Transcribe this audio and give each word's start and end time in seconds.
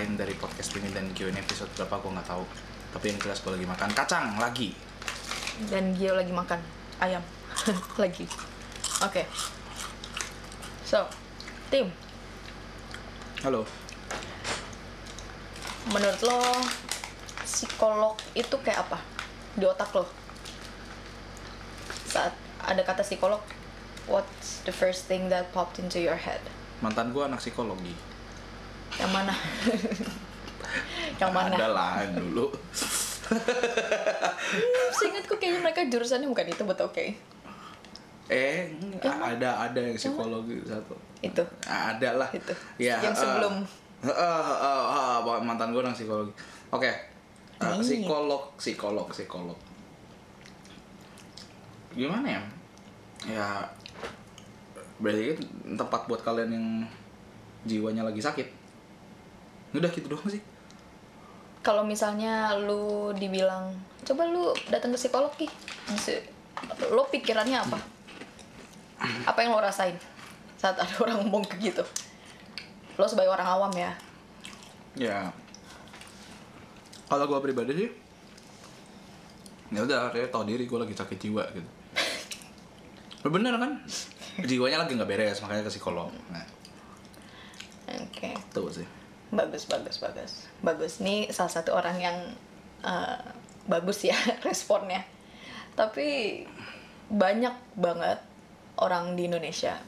lain 0.00 0.16
dari 0.16 0.32
podcast 0.32 0.72
ini 0.80 0.88
dan 0.96 1.12
Q&A 1.12 1.28
episode 1.36 1.68
berapa 1.76 2.00
gue 2.00 2.10
nggak 2.16 2.28
tahu. 2.32 2.40
Tapi 2.96 3.04
yang 3.12 3.20
jelas 3.20 3.44
gue 3.44 3.52
lagi 3.52 3.68
makan 3.68 3.90
kacang 3.92 4.26
lagi. 4.40 4.72
Dan 5.68 5.92
Gio 5.92 6.16
lagi 6.16 6.32
makan 6.32 6.56
ayam. 7.04 7.20
Lagi. 8.00 8.24
Oke. 9.04 9.28
So 10.88 11.04
tim. 11.68 11.92
Halo. 13.44 13.68
Menurut 15.92 16.20
lo 16.24 16.40
psikolog 17.44 18.16
itu 18.32 18.56
kayak 18.64 18.88
apa? 18.88 19.04
Di 19.52 19.68
otak 19.68 19.92
lo? 19.92 20.08
Saat 22.08 22.32
ada 22.64 22.80
kata 22.80 23.04
psikolog 23.04 23.44
what's 24.08 24.64
the 24.64 24.72
first 24.72 25.04
thing 25.04 25.28
that 25.28 25.52
popped 25.52 25.76
into 25.76 26.00
your 26.00 26.16
head? 26.16 26.40
Mantan 26.80 27.12
gue 27.12 27.20
anak 27.20 27.44
psikologi 27.44 27.92
yang 29.00 29.12
mana? 29.12 29.34
Yang 31.16 31.32
mana? 31.32 31.54
Ada 31.56 31.68
lah 31.72 31.92
dulu. 32.12 32.46
Seingatku 34.96 35.34
kayaknya 35.38 35.60
mereka 35.64 35.80
jurusannya 35.86 36.26
bukan 36.26 36.46
itu 36.50 36.62
betul 36.66 36.90
oke 36.90 37.30
eh 38.30 38.70
ada 39.02 39.66
ada 39.66 39.78
yang 39.82 39.98
psikologi 39.98 40.62
satu. 40.62 40.94
Itu. 41.18 41.42
Ada 41.66 42.14
lah. 42.14 42.30
Itu. 42.30 42.54
ya 42.78 43.02
Yang 43.02 43.18
eh, 43.18 43.20
sebelum. 43.26 43.54
eh, 44.06 45.40
mantan 45.42 45.74
gue 45.74 45.82
anak 45.82 45.98
psikologi. 45.98 46.32
Oke. 46.70 46.90
Psikolog 47.58 48.54
psikolog 48.54 49.10
psikolog. 49.10 49.58
Gimana 51.90 52.38
ya? 52.38 52.42
Ya 53.26 53.48
berarti 55.02 55.36
tempat 55.74 56.06
buat 56.06 56.22
kalian 56.22 56.50
yang 56.54 56.66
jiwanya 57.66 58.06
lagi 58.06 58.22
sakit 58.22 58.59
udah 59.78 59.90
gitu 59.94 60.06
doang 60.10 60.26
sih. 60.26 60.42
Kalau 61.60 61.84
misalnya 61.84 62.56
lu 62.56 63.12
dibilang 63.14 63.76
coba 64.02 64.26
lu 64.26 64.50
datang 64.72 64.90
ke 64.96 64.98
psikolog 64.98 65.32
ki. 65.36 65.46
Lo 66.90 67.06
pikirannya 67.06 67.58
apa? 67.60 67.78
Apa 69.28 69.38
yang 69.44 69.54
lo 69.54 69.60
rasain 69.60 69.94
saat 70.56 70.76
ada 70.76 70.92
orang 71.00 71.24
ngomong 71.24 71.44
ke 71.46 71.56
gitu? 71.60 71.84
Lo 72.96 73.06
sebagai 73.06 73.30
orang 73.30 73.46
awam 73.46 73.72
ya. 73.76 73.92
Ya. 74.96 75.18
Kalau 77.06 77.26
gue 77.26 77.40
pribadi 77.42 77.72
sih 77.76 77.90
ya 79.70 79.86
udah 79.86 80.10
kayak 80.10 80.34
tau 80.34 80.42
diri 80.42 80.66
gue 80.66 80.78
lagi 80.80 80.96
sakit 80.96 81.18
jiwa 81.20 81.44
gitu. 81.54 81.70
Bener 83.34 83.54
kan? 83.54 83.84
Jiwanya 84.40 84.82
lagi 84.82 84.96
nggak 84.96 85.10
beres 85.10 85.38
makanya 85.44 85.68
ke 85.68 85.72
psikolog. 85.76 86.10
Nah. 86.32 86.46
Oke. 88.00 88.34
Tuh 88.50 88.72
sih 88.72 88.99
bagus 89.30 89.66
bagus 89.70 89.96
bagus. 90.02 90.32
Bagus. 90.60 90.98
Nih 90.98 91.30
salah 91.30 91.50
satu 91.50 91.74
orang 91.74 91.96
yang 91.98 92.16
eh, 92.82 93.20
bagus 93.70 94.02
ya 94.02 94.18
responnya. 94.48 95.06
Tapi 95.78 96.42
banyak 97.10 97.54
banget 97.78 98.18
orang 98.78 99.14
di 99.14 99.30
Indonesia. 99.30 99.78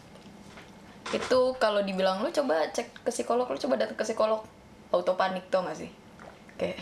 Itu 1.11 1.59
kalau 1.59 1.83
dibilang 1.83 2.23
lu 2.23 2.31
coba 2.31 2.70
cek 2.70 3.03
ke 3.03 3.11
psikolog 3.11 3.51
lu 3.51 3.59
coba 3.59 3.75
datang 3.79 3.98
ke 3.98 4.05
psikolog 4.07 4.47
auto 4.95 5.15
panik 5.19 5.47
tuh 5.51 5.67
gak 5.67 5.79
sih? 5.79 5.91
Kayak 6.57 6.79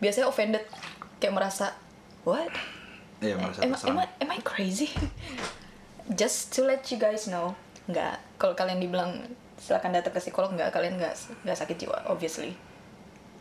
biasanya 0.00 0.26
offended 0.28 0.64
kayak 1.20 1.34
merasa 1.36 1.72
what? 2.24 2.52
Iya 3.20 3.36
merasa 3.36 3.60
am, 3.64 3.72
am. 3.72 3.98
I, 4.00 4.08
am 4.20 4.30
I 4.32 4.40
crazy? 4.44 4.92
Just 6.20 6.52
to 6.56 6.64
let 6.64 6.88
you 6.92 6.96
guys 6.96 7.28
know. 7.28 7.56
Nggak 7.88 8.20
kalau 8.40 8.56
kalian 8.56 8.80
dibilang 8.80 9.28
silakan 9.60 9.92
datang 9.92 10.10
ke 10.10 10.18
psikolog 10.18 10.50
nggak 10.50 10.72
kalian 10.72 10.96
nggak 10.96 11.12
nggak 11.44 11.54
sakit 11.54 11.76
jiwa 11.78 12.08
obviously. 12.08 12.56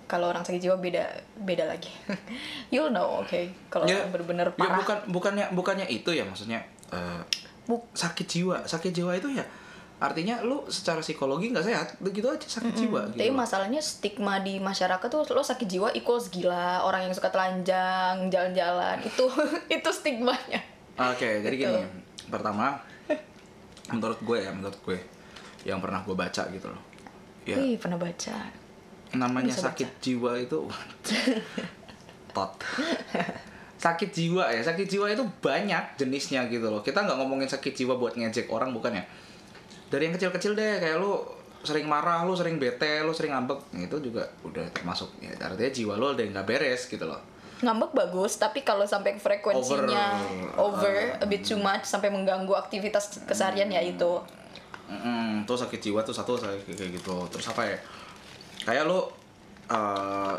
Kalau 0.03 0.27
orang 0.27 0.41
sakit 0.41 0.59
jiwa 0.59 0.75
beda 0.75 1.05
beda 1.39 1.63
lagi. 1.63 1.87
You'll 2.73 2.89
know 2.89 3.21
oke 3.21 3.39
kalau 3.69 3.85
ya, 3.85 4.03
benar-benar 4.05 4.51
ya 4.51 4.57
parah. 4.57 4.77
bukan 4.77 4.97
bukannya 5.07 5.45
bukannya 5.51 5.87
itu 5.87 6.11
ya 6.11 6.21
maksudnya 6.21 6.59
eh, 6.89 7.21
Bu- 7.63 7.85
sakit 7.93 8.25
jiwa 8.25 8.57
sakit 8.63 8.91
jiwa 8.91 9.13
itu 9.13 9.29
ya 9.31 9.45
artinya 9.99 10.41
lu 10.41 10.63
secara 10.65 10.99
psikologi 10.99 11.51
nggak 11.51 11.61
sehat 11.61 11.87
begitu 11.99 12.25
aja 12.25 12.41
sakit 12.41 12.71
jiwa 12.73 13.11
gitu 13.11 13.19
tapi 13.19 13.29
masalahnya 13.29 13.77
stigma 13.79 14.39
di 14.39 14.57
masyarakat 14.57 15.05
tuh 15.05 15.27
lo 15.27 15.43
sakit 15.43 15.67
jiwa 15.67 15.91
equals 15.93 16.27
gila 16.29 16.81
orang 16.81 17.03
yang 17.03 17.13
suka 17.13 17.29
telanjang 17.29 18.27
jalan-jalan 18.27 18.97
itu 19.05 19.25
itu 19.69 19.89
stigmanya. 19.89 20.63
Oke 20.95 21.39
jadi 21.39 21.53
Gitu. 21.53 21.67
gini 21.69 21.83
pertama 22.25 22.79
menurut 23.89 24.17
gue 24.19 24.37
ya 24.39 24.49
menurut 24.49 24.79
gue 24.79 24.97
yang 25.67 25.79
pernah 25.83 26.03
gue 26.03 26.15
baca 26.15 26.43
gitu 26.51 26.67
loh. 26.69 26.81
Ya. 27.43 27.55
Wih, 27.59 27.75
pernah 27.79 27.97
baca. 27.99 28.35
Namanya 29.15 29.51
bisa 29.51 29.71
sakit 29.71 29.89
jiwa 29.99 30.37
itu 30.37 30.69
tot. 32.35 32.51
Sakit 33.79 34.11
jiwa 34.11 34.51
ya 34.51 34.61
sakit 34.61 34.85
jiwa 34.91 35.07
itu 35.09 35.23
banyak 35.39 35.97
jenisnya 35.97 36.45
gitu 36.51 36.69
loh. 36.69 36.83
Kita 36.83 37.03
nggak 37.03 37.17
ngomongin 37.17 37.49
sakit 37.49 37.73
jiwa 37.73 37.97
buat 37.97 38.13
ngejek 38.15 38.51
orang 38.51 38.75
bukan 38.75 38.99
ya? 38.99 39.03
Dari 39.89 40.11
yang 40.11 40.13
kecil-kecil 40.13 40.53
deh 40.53 40.77
kayak 40.77 41.01
lu 41.01 41.17
sering 41.59 41.91
marah 41.91 42.23
lu 42.23 42.31
sering 42.39 42.55
bete 42.55 43.03
lu 43.03 43.11
sering 43.11 43.35
ngambek 43.35 43.59
itu 43.75 43.97
juga 43.99 44.29
udah 44.45 44.67
termasuk 44.71 45.09
ya. 45.23 45.33
Artinya 45.39 45.71
jiwa 45.73 45.93
lu 45.97 46.05
ada 46.13 46.21
yang 46.21 46.31
nggak 46.37 46.47
beres 46.47 46.85
gitu 46.85 47.07
loh. 47.07 47.19
Ngambek 47.59 47.91
bagus 47.91 48.37
tapi 48.37 48.61
kalau 48.63 48.85
sampai 48.87 49.19
frekuensinya 49.19 50.15
Over, 50.55 50.85
over, 50.85 50.93
a 51.19 51.25
bit 51.27 51.43
too 51.43 51.59
much 51.59 51.83
sampai 51.83 52.07
mengganggu 52.07 52.55
aktivitas 52.55 53.25
keseharian 53.27 53.67
ya 53.67 53.83
itu 53.83 54.21
Mm, 54.89 55.45
tuh 55.45 55.53
sakit 55.53 55.77
jiwa 55.77 56.01
tuh 56.01 56.11
satu 56.11 56.33
kayak 56.33 56.65
kayak 56.65 56.91
gitu. 56.97 57.15
Terus 57.29 57.45
apa 57.53 57.61
ya? 57.61 57.77
Kayak 58.65 58.89
lu 58.89 58.99
eh 59.69 60.35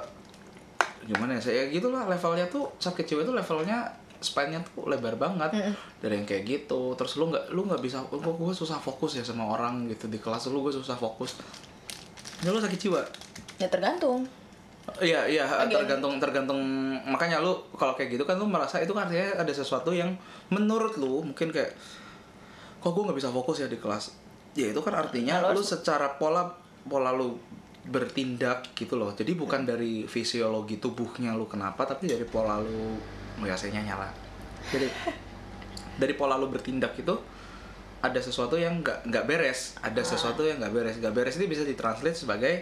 gimana 1.06 1.38
ya? 1.38 1.40
Saya 1.40 1.70
gitu 1.70 1.94
lah 1.94 2.10
levelnya 2.10 2.50
tuh 2.50 2.66
sakit 2.82 3.06
jiwa 3.06 3.22
itu 3.22 3.30
levelnya 3.30 3.86
span-nya 4.20 4.60
tuh 4.74 4.90
lebar 4.90 5.14
banget. 5.16 5.54
Dari 6.02 6.18
yang 6.18 6.26
kayak 6.26 6.44
gitu 6.44 6.98
terus 6.98 7.16
lu 7.16 7.30
nggak 7.30 7.54
lu 7.54 7.64
nggak 7.70 7.80
bisa 7.80 8.02
gue 8.10 8.18
gue 8.18 8.54
susah 8.54 8.76
fokus 8.82 9.16
ya 9.16 9.24
sama 9.24 9.46
orang 9.46 9.86
gitu 9.86 10.10
di 10.10 10.18
kelas 10.18 10.50
lu 10.50 10.66
gue 10.66 10.74
susah 10.74 10.98
fokus. 10.98 11.38
Ya 12.42 12.50
lu 12.50 12.58
sakit 12.58 12.76
jiwa? 12.76 13.00
Ya 13.62 13.70
tergantung. 13.70 14.26
Iya 14.98 15.22
iya 15.30 15.46
tergantung 15.70 16.18
tergantung 16.18 16.58
makanya 17.06 17.38
lu 17.38 17.54
kalau 17.78 17.94
kayak 17.94 18.18
gitu 18.18 18.26
kan 18.26 18.34
lu 18.34 18.48
merasa 18.50 18.82
itu 18.82 18.90
kan 18.90 19.06
artinya 19.06 19.38
ada 19.38 19.52
sesuatu 19.54 19.94
yang 19.94 20.10
menurut 20.50 20.98
lu 20.98 21.22
mungkin 21.22 21.54
kayak 21.54 21.70
kok 22.80 22.90
gue 22.90 23.02
nggak 23.06 23.14
bisa 23.14 23.30
fokus 23.30 23.62
ya 23.62 23.68
di 23.70 23.78
kelas 23.78 24.18
ya 24.54 24.66
itu 24.74 24.80
kan 24.82 24.94
artinya 24.98 25.38
Kalau- 25.38 25.58
lu 25.58 25.62
secara 25.62 26.18
pola 26.18 26.50
pola 26.86 27.14
lu 27.14 27.38
bertindak 27.86 28.76
gitu 28.76 28.98
loh. 29.00 29.14
Jadi 29.16 29.32
bukan 29.34 29.64
dari 29.64 30.04
fisiologi 30.04 30.76
tubuhnya 30.76 31.32
lu 31.32 31.48
kenapa 31.48 31.88
tapi 31.88 32.10
dari 32.10 32.24
pola 32.28 32.60
lu 32.60 32.98
biasanya 33.40 33.80
nyala. 33.82 34.08
Jadi 34.68 34.86
dari 36.00 36.14
pola 36.14 36.36
lu 36.36 36.52
bertindak 36.52 36.92
itu 37.00 37.14
ada 38.00 38.20
sesuatu 38.20 38.56
yang 38.56 38.80
nggak 38.84 39.08
nggak 39.08 39.24
beres. 39.24 39.76
Ada 39.80 40.02
sesuatu 40.04 40.44
yang 40.44 40.60
nggak 40.60 40.72
beres. 40.72 40.94
Nggak 41.00 41.14
beres 41.14 41.36
ini 41.40 41.46
bisa 41.48 41.64
ditranslate 41.64 42.16
sebagai 42.16 42.54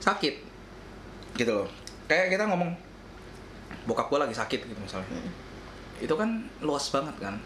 sakit. 0.00 0.34
Gitu 1.36 1.52
loh. 1.52 1.68
Kayak 2.08 2.36
kita 2.36 2.44
ngomong 2.48 2.72
bokap 3.84 4.08
gue 4.08 4.18
lagi 4.22 4.34
sakit 4.36 4.60
gitu 4.64 4.80
misalnya. 4.80 5.08
Itu 6.00 6.14
kan 6.16 6.44
luas 6.64 6.88
banget 6.92 7.16
kan 7.20 7.36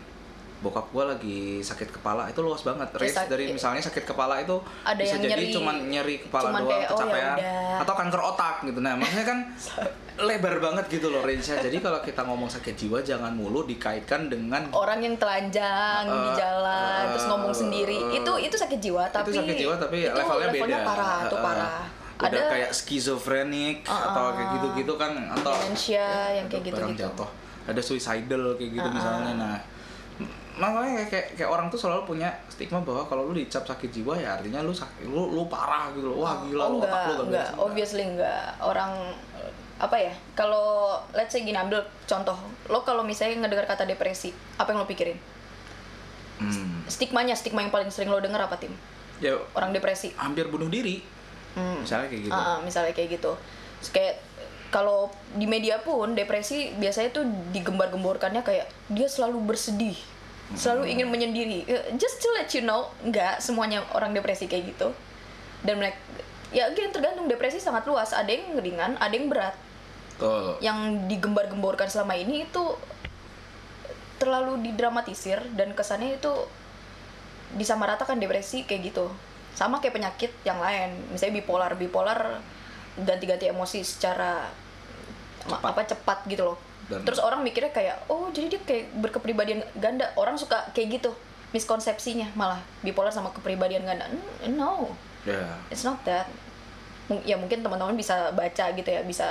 bokap 0.60 0.86
gue 0.86 1.04
lagi 1.06 1.40
sakit 1.58 1.88
kepala 1.90 2.24
itu 2.26 2.38
luas 2.38 2.60
banget. 2.60 2.88
Range 2.92 3.08
sak- 3.10 3.28
dari 3.28 3.48
misalnya 3.48 3.80
sakit 3.80 4.04
kepala 4.04 4.38
itu 4.38 4.60
Ada 4.82 4.96
bisa 4.98 5.16
jadi 5.16 5.32
nyeri- 5.40 5.52
cuman 5.52 5.76
nyeri 5.86 6.16
kepala 6.20 6.46
cuman 6.46 6.60
doang 6.60 6.70
kayak, 6.70 6.84
oh, 6.84 6.92
ya 6.92 6.96
kecapean. 7.00 7.34
udah. 7.34 7.76
atau 7.80 7.94
kanker 7.96 8.20
otak 8.22 8.54
gitu. 8.62 8.78
Nah 8.78 8.92
maksudnya 8.94 9.26
kan 9.26 9.38
lebar 10.20 10.54
banget 10.58 10.84
gitu 10.90 11.08
loh 11.08 11.20
range-nya. 11.20 11.56
Jadi 11.58 11.76
kalau 11.78 11.98
kita 11.98 12.20
ngomong 12.20 12.44
sakit 12.46 12.76
jiwa 12.76 13.00
jangan 13.00 13.32
mulu 13.32 13.64
dikaitkan 13.64 14.28
dengan 14.28 14.68
orang 14.70 15.00
yang 15.00 15.16
telanjang 15.16 16.04
di 16.04 16.20
Uh, 16.22 16.36
jalan 16.36 17.02
terus 17.08 17.24
uh, 17.24 17.30
ngomong 17.30 17.52
sendiri. 17.52 17.96
Uh, 17.96 18.12
itu 18.14 18.32
itu 18.42 18.54
sakit 18.54 18.78
jiwa 18.78 19.08
tapi 19.08 19.32
itu 19.32 19.40
sakit 19.40 19.56
jiwa 19.58 19.74
tapi 19.74 19.96
itu 20.02 20.12
levelnya, 20.12 20.48
beda. 20.52 20.78
parah 20.82 21.16
itu 21.24 21.34
Uh, 21.34 21.42
parah. 21.42 21.72
Udah 22.20 22.28
ada 22.28 22.40
kayak 22.52 22.70
skizofrenik 22.70 23.76
Uh, 23.82 23.96
atau 23.96 24.24
kayak 24.30 24.48
gitu-gitu 24.54 24.92
kan 24.94 25.12
atau 25.32 25.56
demensia 25.56 26.04
yang 26.30 26.46
kayak 26.46 26.64
gitu-gitu. 26.68 27.00
jatuh. 27.00 27.30
Ada 27.64 27.80
suicidal 27.80 28.44
kayak 28.54 28.70
gitu 28.72 28.84
Uh-uh. 28.84 28.92
misalnya. 28.92 29.32
Nah 29.34 29.56
makanya 30.60 31.00
kayak, 31.00 31.08
kayak 31.08 31.26
kayak 31.34 31.50
orang 31.50 31.66
tuh 31.66 31.80
selalu 31.80 32.04
punya 32.06 32.28
stigma 32.46 32.84
bahwa 32.84 33.08
kalau 33.08 33.24
lu 33.24 33.34
dicap 33.34 33.64
sakit 33.64 33.88
jiwa 33.88 34.12
ya 34.14 34.36
artinya 34.36 34.60
lu 34.60 34.70
sakit 34.70 35.08
lu 35.08 35.32
lu 35.32 35.48
parah 35.48 35.88
gitu 35.96 36.12
loh. 36.12 36.20
wah 36.20 36.44
gila 36.44 36.62
oh, 36.62 36.68
lu 36.68 36.78
otak 36.78 36.92
enggak, 36.92 37.00
lu 37.00 37.12
gak 37.16 37.24
enggak, 37.24 37.48
beres. 37.48 37.58
obviously 37.58 38.04
enggak. 38.04 38.44
Orang 38.60 38.92
apa 39.80 39.96
ya? 39.96 40.12
Kalau 40.34 40.66
let's 41.10 41.32
say 41.32 41.40
gini 41.40 41.56
ambil 41.56 41.80
contoh, 42.04 42.36
lo 42.68 42.84
kalau 42.84 43.00
misalnya 43.00 43.40
ngedengar 43.40 43.64
kata 43.64 43.88
depresi, 43.88 44.28
apa 44.54 44.68
yang 44.68 44.84
lo 44.84 44.86
pikirin? 44.86 45.16
Hmm. 46.40 46.84
Stigmanya, 46.84 47.32
stigma 47.32 47.60
yang 47.60 47.72
paling 47.72 47.88
sering 47.88 48.08
lo 48.08 48.20
denger 48.20 48.40
apa 48.40 48.56
tim? 48.56 48.72
ya 49.20 49.36
Orang 49.52 49.68
depresi. 49.70 50.16
hampir 50.16 50.48
bunuh 50.48 50.68
diri 50.68 51.04
Hmm. 51.50 51.82
misalnya 51.82 52.06
kayak 52.06 52.22
gitu 52.24 52.32
Ah, 52.32 52.46
ah, 52.46 52.58
misalnya 52.62 52.94
kayak 52.94 53.18
gitu. 53.18 53.32
Kayak 53.90 54.22
kalau 54.70 55.10
di 55.34 55.44
media 55.44 55.82
pun 55.82 56.14
depresi 56.14 56.70
biasanya 56.78 57.10
tuh 57.10 57.26
digembar-gemborkannya 57.50 58.40
kayak 58.40 58.70
dia 58.86 59.10
selalu 59.10 59.42
bersedih, 59.44 59.98
selalu 60.58 60.90
ingin 60.98 61.08
menyendiri. 61.10 61.66
Eh, 61.66 61.94
Just 61.94 62.18
to 62.22 62.28
let 62.34 62.50
you 62.50 62.62
know, 62.64 62.90
enggak 63.02 63.38
semuanya 63.38 63.82
orang 63.94 64.10
depresi 64.14 64.50
kayak 64.50 64.74
gitu. 64.74 64.90
Dan 65.62 65.78
mereka 65.78 66.00
ya 66.50 66.66
again 66.66 66.90
tergantung 66.90 67.30
depresi 67.30 67.62
sangat 67.62 67.86
luas 67.86 68.10
ada 68.10 68.26
yang 68.26 68.58
ringan 68.58 68.98
ada 68.98 69.14
yang 69.14 69.30
berat 69.30 69.54
Tuh. 70.18 70.58
yang 70.58 71.06
digembar-gemborkan 71.06 71.86
selama 71.86 72.18
ini 72.18 72.44
itu 72.44 72.64
terlalu 74.20 74.60
didramatisir 74.60 75.40
dan 75.56 75.72
kesannya 75.72 76.20
itu 76.20 76.32
disamaratakan 77.56 78.20
depresi 78.20 78.66
kayak 78.66 78.92
gitu 78.92 79.06
sama 79.56 79.80
kayak 79.80 79.96
penyakit 79.96 80.32
yang 80.44 80.60
lain 80.60 80.92
misalnya 81.10 81.40
bipolar 81.40 81.72
bipolar 81.78 82.42
ganti-ganti 83.00 83.48
emosi 83.48 83.80
secara 83.86 84.50
Cepat. 85.40 85.72
apa 85.72 85.82
cepat 85.88 86.18
gitu 86.28 86.52
loh 86.52 86.58
Dan- 86.90 87.02
terus 87.02 87.18
orang 87.18 87.40
mikirnya 87.40 87.70
kayak 87.70 87.96
oh 88.06 88.28
jadi 88.28 88.46
dia 88.48 88.60
kayak 88.60 88.84
berkepribadian 88.98 89.62
ganda. 89.76 90.10
Orang 90.14 90.34
suka 90.34 90.68
kayak 90.70 91.00
gitu 91.00 91.10
miskonsepsinya 91.50 92.34
malah. 92.34 92.58
Bipolar 92.80 93.08
sama 93.08 93.30
kepribadian 93.30 93.82
ganda. 93.82 94.10
No. 94.48 94.90
Ya. 95.22 95.56
it's 95.68 95.82
not 95.82 96.02
that. 96.02 96.26
Ya 97.22 97.34
mungkin 97.34 97.60
teman-teman 97.60 97.92
bisa 97.92 98.30
baca 98.30 98.64
gitu 98.70 98.86
ya 98.86 99.02
bisa 99.02 99.26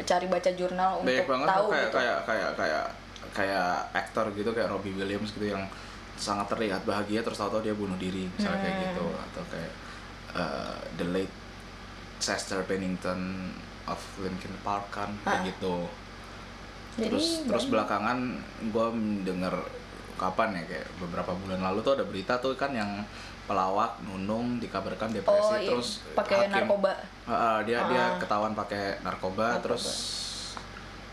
cari 0.00 0.26
baca 0.26 0.46
jurnal 0.48 1.00
untuk 1.00 1.10
banyak 1.10 1.26
banget 1.26 1.46
tahu 1.48 1.66
kayak 1.68 1.82
gitu. 1.82 1.96
kayak 1.96 2.18
kayak 2.22 2.50
kayak 2.54 2.84
kayak 3.32 3.66
aktor 3.92 4.26
gitu 4.32 4.50
kayak 4.50 4.68
Robbie 4.68 4.94
Williams 4.94 5.30
gitu 5.30 5.50
yang 5.50 5.66
sangat 6.14 6.46
terlihat 6.48 6.80
bahagia 6.82 7.20
terus 7.20 7.36
tahu-tahu 7.36 7.60
dia 7.60 7.74
bunuh 7.74 7.94
diri 7.96 8.30
misalnya 8.30 8.62
kayak 8.62 8.74
Hmm. 8.74 8.84
gitu 8.86 9.06
atau 9.12 9.42
kayak 9.50 9.72
uh, 10.32 10.74
the 10.94 11.04
late 11.04 11.34
Chester 12.16 12.62
Bennington 12.62 13.52
of 13.84 13.98
Linkin 14.16 14.54
Park 14.62 14.88
kan 14.90 15.10
kayak 15.20 15.50
gitu 15.50 15.84
Jadi 16.96 17.08
terus 17.08 17.28
terus 17.44 17.64
banyak. 17.64 17.72
belakangan 17.72 18.18
gue 18.66 18.86
mendengar 18.90 19.54
kapan 20.16 20.48
ya 20.56 20.62
kayak 20.66 20.86
beberapa 20.96 21.32
bulan 21.36 21.60
lalu 21.60 21.78
tuh 21.80 21.92
ada 21.92 22.04
berita 22.04 22.34
tuh 22.36 22.56
kan 22.56 22.72
yang 22.72 23.04
pelawak 23.44 24.00
nunung 24.02 24.56
dikabarkan 24.58 25.12
depresi 25.12 25.38
oh 25.46 25.54
iya 25.54 25.68
terus 25.68 25.88
pakai 26.12 26.48
narkoba 26.48 26.92
ah, 27.24 27.60
dia 27.62 27.84
dia 27.86 28.00
Ah. 28.02 28.18
ketahuan 28.18 28.52
pakai 28.52 28.98
narkoba, 29.00 29.54
Narkoba. 29.54 29.62
terus 29.62 29.84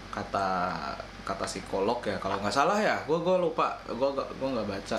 kata 0.09 0.47
kata 1.21 1.45
psikolog 1.45 1.99
ya 2.01 2.15
kalau 2.17 2.39
nggak 2.39 2.53
salah 2.53 2.75
ya 2.75 2.95
gue 3.03 3.17
gue 3.17 3.37
lupa 3.37 3.75
gue 3.85 4.09
gue 4.15 4.49
nggak 4.49 4.65
baca 4.65 4.97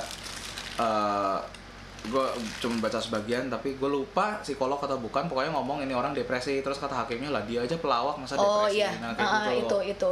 gue 2.04 2.24
cuma 2.60 2.76
baca 2.78 3.00
sebagian 3.00 3.48
tapi 3.48 3.80
gue 3.80 3.88
lupa 3.88 4.36
psikolog 4.38 4.76
atau 4.76 5.00
bukan 5.00 5.24
pokoknya 5.24 5.48
ngomong 5.50 5.80
ini 5.80 5.96
orang 5.96 6.12
depresi 6.12 6.60
terus 6.60 6.76
kata 6.76 6.92
hakimnya 6.94 7.32
lah 7.32 7.40
dia 7.48 7.64
aja 7.64 7.80
pelawak 7.80 8.20
masa 8.20 8.36
oh 8.36 8.68
depresi 8.68 8.84
iya 8.84 8.92
nah 9.00 9.16
kayak 9.16 9.24
Ah, 9.24 9.48
gitu 9.48 9.78
itu 9.80 9.96
itu 9.96 10.10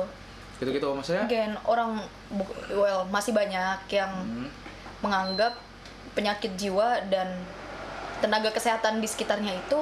gitu 0.63 0.71
gitu 0.73 0.89
maksudnya? 0.95 1.27
Again 1.27 1.53
orang 1.67 1.99
well 2.71 3.03
masih 3.11 3.35
banyak 3.35 3.79
yang 3.91 4.13
Hmm. 4.23 4.49
menganggap 5.03 5.59
penyakit 6.15 6.55
jiwa 6.55 7.03
dan 7.11 7.27
tenaga 8.23 8.49
kesehatan 8.49 9.03
di 9.03 9.09
sekitarnya 9.09 9.51
itu 9.53 9.79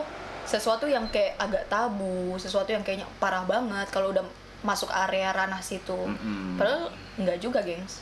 sesuatu 0.49 0.89
yang 0.89 1.05
kayak 1.09 1.37
agak 1.37 1.69
tabu 1.69 2.35
sesuatu 2.35 2.73
yang 2.73 2.81
kayaknya 2.81 3.05
parah 3.21 3.45
banget 3.45 3.87
kalau 3.93 4.11
udah 4.11 4.25
masuk 4.61 4.89
area 4.89 5.31
ranah 5.31 5.61
situ. 5.61 5.93
Mm-mm. 5.95 6.57
padahal 6.57 6.89
nggak 7.17 7.39
juga 7.39 7.61
gengs. 7.61 8.01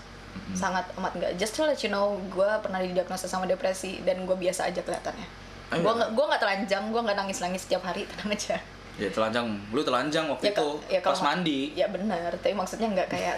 Sangat 0.55 0.87
amat 0.95 1.13
nggak. 1.13 1.33
Just 1.35 1.55
to 1.55 1.67
let 1.67 1.79
you 1.83 1.91
know 1.91 2.15
gue 2.31 2.51
pernah 2.63 2.79
didiagnosa 2.79 3.27
sama 3.27 3.45
depresi 3.45 3.99
dan 4.07 4.23
gue 4.23 4.35
biasa 4.35 4.71
aja 4.71 4.79
kelihatannya. 4.79 5.27
Ah, 5.69 5.77
gue 5.77 5.85
iya? 5.85 5.99
nggak 5.99 6.11
gue 6.15 6.25
nggak 6.25 6.41
telanjang 6.41 6.85
gue 6.89 7.01
nggak 7.03 7.19
nangis 7.19 7.39
nangis 7.43 7.63
setiap 7.67 7.83
hari 7.83 8.07
tenang 8.15 8.33
aja 8.33 8.57
ya 8.99 9.09
telanjang. 9.09 9.47
Lu 9.71 9.81
telanjang 9.81 10.27
waktu 10.27 10.51
Ya, 10.51 10.53
itu 10.53 10.69
ya, 10.91 11.01
pas 11.01 11.19
ma- 11.23 11.27
mandi. 11.33 11.61
Ya 11.73 11.87
benar. 11.89 12.31
Tapi 12.37 12.53
maksudnya 12.53 12.91
nggak 12.91 13.09
kayak 13.09 13.37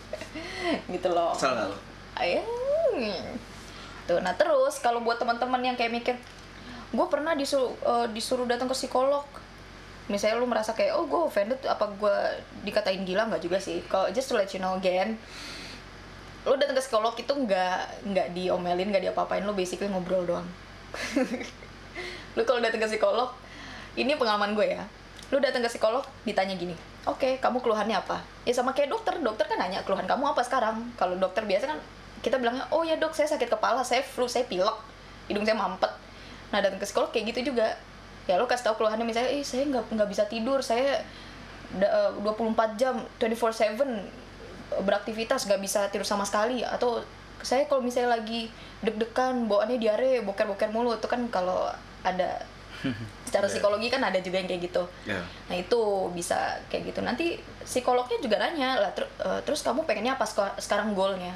gitu 0.94 1.08
loh. 1.12 1.32
Salah 1.36 1.68
lu? 1.68 1.76
Ayah. 2.16 2.44
Tuh, 4.04 4.18
nah 4.18 4.34
terus 4.34 4.82
kalau 4.82 5.00
buat 5.00 5.16
teman-teman 5.16 5.62
yang 5.62 5.76
kayak 5.78 5.92
mikir, 5.92 6.16
gue 6.90 7.06
pernah 7.08 7.32
disuruh 7.32 7.72
eh, 7.72 8.06
disuruh 8.10 8.44
datang 8.44 8.66
ke 8.66 8.76
psikolog. 8.76 9.24
Misalnya 10.10 10.42
lu 10.42 10.50
merasa 10.50 10.74
kayak, 10.74 10.98
oh 10.98 11.06
gue 11.06 11.20
offended, 11.22 11.62
apa 11.62 11.86
gue 11.94 12.16
dikatain 12.66 13.06
gila? 13.06 13.30
Nggak 13.30 13.42
juga 13.46 13.62
sih? 13.62 13.80
Kalau 13.86 14.10
just 14.10 14.28
to 14.28 14.34
let 14.34 14.50
you 14.50 14.58
know 14.58 14.74
again, 14.74 15.14
lu 16.42 16.58
datang 16.58 16.74
ke 16.74 16.82
psikolog 16.82 17.14
itu 17.14 17.30
nggak 17.30 18.10
nggak 18.10 18.28
diomelin, 18.34 18.90
nggak 18.90 19.04
diapa-apain, 19.08 19.46
lu 19.46 19.54
basically 19.54 19.86
ngobrol 19.86 20.26
doang. 20.26 20.44
lu 22.36 22.42
kalau 22.42 22.58
datang 22.58 22.82
ke 22.82 22.88
psikolog, 22.90 23.30
ini 23.98 24.16
pengalaman 24.16 24.56
gue 24.56 24.66
ya. 24.76 24.82
Lu 25.32 25.40
datang 25.40 25.64
ke 25.64 25.68
psikolog, 25.72 26.04
ditanya 26.28 26.52
gini, 26.56 26.76
oke, 27.08 27.40
kamu 27.40 27.58
keluhannya 27.64 27.96
apa? 27.96 28.20
Ya 28.44 28.52
sama 28.52 28.76
kayak 28.76 28.92
dokter, 28.92 29.16
dokter 29.20 29.48
kan 29.48 29.56
nanya 29.56 29.80
keluhan 29.84 30.04
kamu 30.04 30.32
apa 30.36 30.44
sekarang. 30.44 30.92
Kalau 31.00 31.16
dokter 31.16 31.44
biasa 31.48 31.72
kan 31.72 31.78
kita 32.20 32.36
bilangnya, 32.36 32.68
oh 32.68 32.84
ya 32.84 33.00
dok, 33.00 33.16
saya 33.16 33.26
sakit 33.26 33.48
kepala, 33.48 33.80
saya 33.80 34.04
flu, 34.04 34.28
saya 34.28 34.44
pilek, 34.44 34.76
hidung 35.32 35.42
saya 35.48 35.56
mampet. 35.56 35.90
Nah 36.52 36.60
datang 36.60 36.76
ke 36.76 36.84
psikolog 36.84 37.08
kayak 37.10 37.32
gitu 37.32 37.52
juga. 37.52 37.72
Ya 38.28 38.38
lu 38.38 38.44
kasih 38.46 38.70
tahu 38.70 38.84
keluhannya 38.84 39.08
misalnya, 39.08 39.32
eh 39.32 39.42
saya 39.42 39.66
nggak 39.66 39.88
nggak 39.88 40.08
bisa 40.12 40.24
tidur, 40.28 40.60
saya 40.62 41.00
da- 41.80 41.90
eh, 41.90 42.10
24 42.20 42.76
jam, 42.76 43.00
24/7 43.18 43.88
beraktivitas 44.80 45.44
nggak 45.48 45.60
bisa 45.60 45.80
tidur 45.92 46.06
sama 46.08 46.24
sekali 46.24 46.64
atau 46.64 47.04
saya 47.44 47.66
kalau 47.68 47.82
misalnya 47.84 48.16
lagi 48.16 48.48
deg-degan 48.80 49.50
bawaannya 49.50 49.76
diare 49.76 50.22
boker-boker 50.24 50.70
mulu 50.70 50.94
itu 50.94 51.04
kan 51.10 51.26
kalau 51.28 51.68
ada 52.06 52.40
secara 53.22 53.46
Iya. 53.46 53.52
psikologi 53.52 53.88
kan 53.88 54.02
ada 54.02 54.18
juga 54.18 54.36
yang 54.36 54.46
kayak 54.46 54.62
gitu. 54.64 54.82
Ya 55.04 55.20
nah 55.46 55.54
itu 55.54 55.80
bisa 56.10 56.36
kayak 56.66 56.90
gitu. 56.90 57.00
Nanti 57.00 57.26
psikolognya 57.60 58.18
juga 58.18 58.36
nanya 58.36 58.78
lah 58.78 58.90
"Ter- 58.90 59.08
eh, 59.18 59.40
terus 59.42 59.60
kamu 59.60 59.82
pengennya 59.82 60.14
apa 60.14 60.24
seka- 60.24 60.56
sekarang 60.56 60.92
goalnya? 60.92 61.32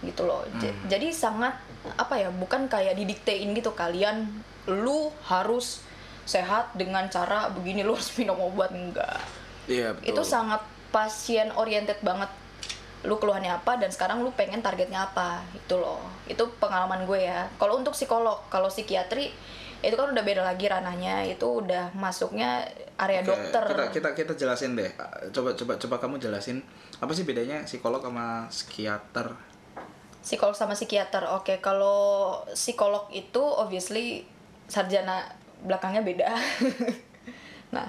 Gitu 0.00 0.22
loh. 0.22 0.42
J- 0.56 0.70
Hmm. 0.70 0.86
jadi 0.86 1.10
sangat 1.10 1.54
apa 1.94 2.14
ya 2.14 2.28
bukan 2.28 2.66
kayak 2.66 2.94
didiktein 2.94 3.52
gitu 3.52 3.72
kalian 3.72 4.28
lu 4.66 5.08
harus 5.22 5.80
sehat 6.22 6.70
dengan 6.72 7.04
cara 7.06 7.50
begini 7.50 7.82
lu 7.82 7.92
harus 7.92 8.12
minum 8.14 8.38
obat. 8.38 8.70
Enggak. 8.70 9.18
Iya 9.66 9.92
betul. 9.92 10.08
itu 10.10 10.22
sangat 10.24 10.62
pasien 10.90 11.52
oriented 11.52 12.00
banget. 12.00 12.26
Lu 13.00 13.16
keluhannya 13.16 13.48
apa 13.54 13.76
dan 13.76 13.88
sekarang 13.88 14.20
lu 14.20 14.30
pengen 14.30 14.60
targetnya 14.60 15.06
apa? 15.06 15.40
Itu 15.54 15.76
loh. 15.76 16.00
Itu 16.26 16.52
pengalaman 16.56 17.04
gue 17.04 17.20
ya. 17.22 17.48
Kalau 17.56 17.76
untuk 17.76 17.92
psikolog 17.92 18.44
kalau 18.46 18.68
psikiatri 18.68 19.32
itu 19.80 19.96
kan 19.96 20.12
udah 20.12 20.24
beda 20.24 20.44
lagi 20.44 20.68
ranahnya 20.68 21.24
itu 21.24 21.44
udah 21.44 21.92
masuknya 21.96 22.68
area 23.00 23.24
Oke, 23.24 23.32
dokter 23.32 23.62
Kita, 23.64 23.84
kita 23.92 24.08
kita 24.12 24.32
jelasin 24.36 24.76
deh. 24.76 24.92
Coba 25.32 25.56
coba 25.56 25.80
coba 25.80 25.96
kamu 25.96 26.20
jelasin 26.20 26.60
apa 27.00 27.12
sih 27.16 27.24
bedanya 27.24 27.64
psikolog 27.64 28.04
sama 28.04 28.44
psikiater? 28.52 29.50
psikolog 30.20 30.52
sama 30.52 30.76
psikiater 30.76 31.24
oke 31.32 31.58
kalau 31.64 32.40
psikolog 32.52 33.08
itu 33.10 33.40
obviously 33.40 34.28
sarjana 34.68 35.24
belakangnya 35.64 36.04
beda 36.04 36.28
nah 37.74 37.88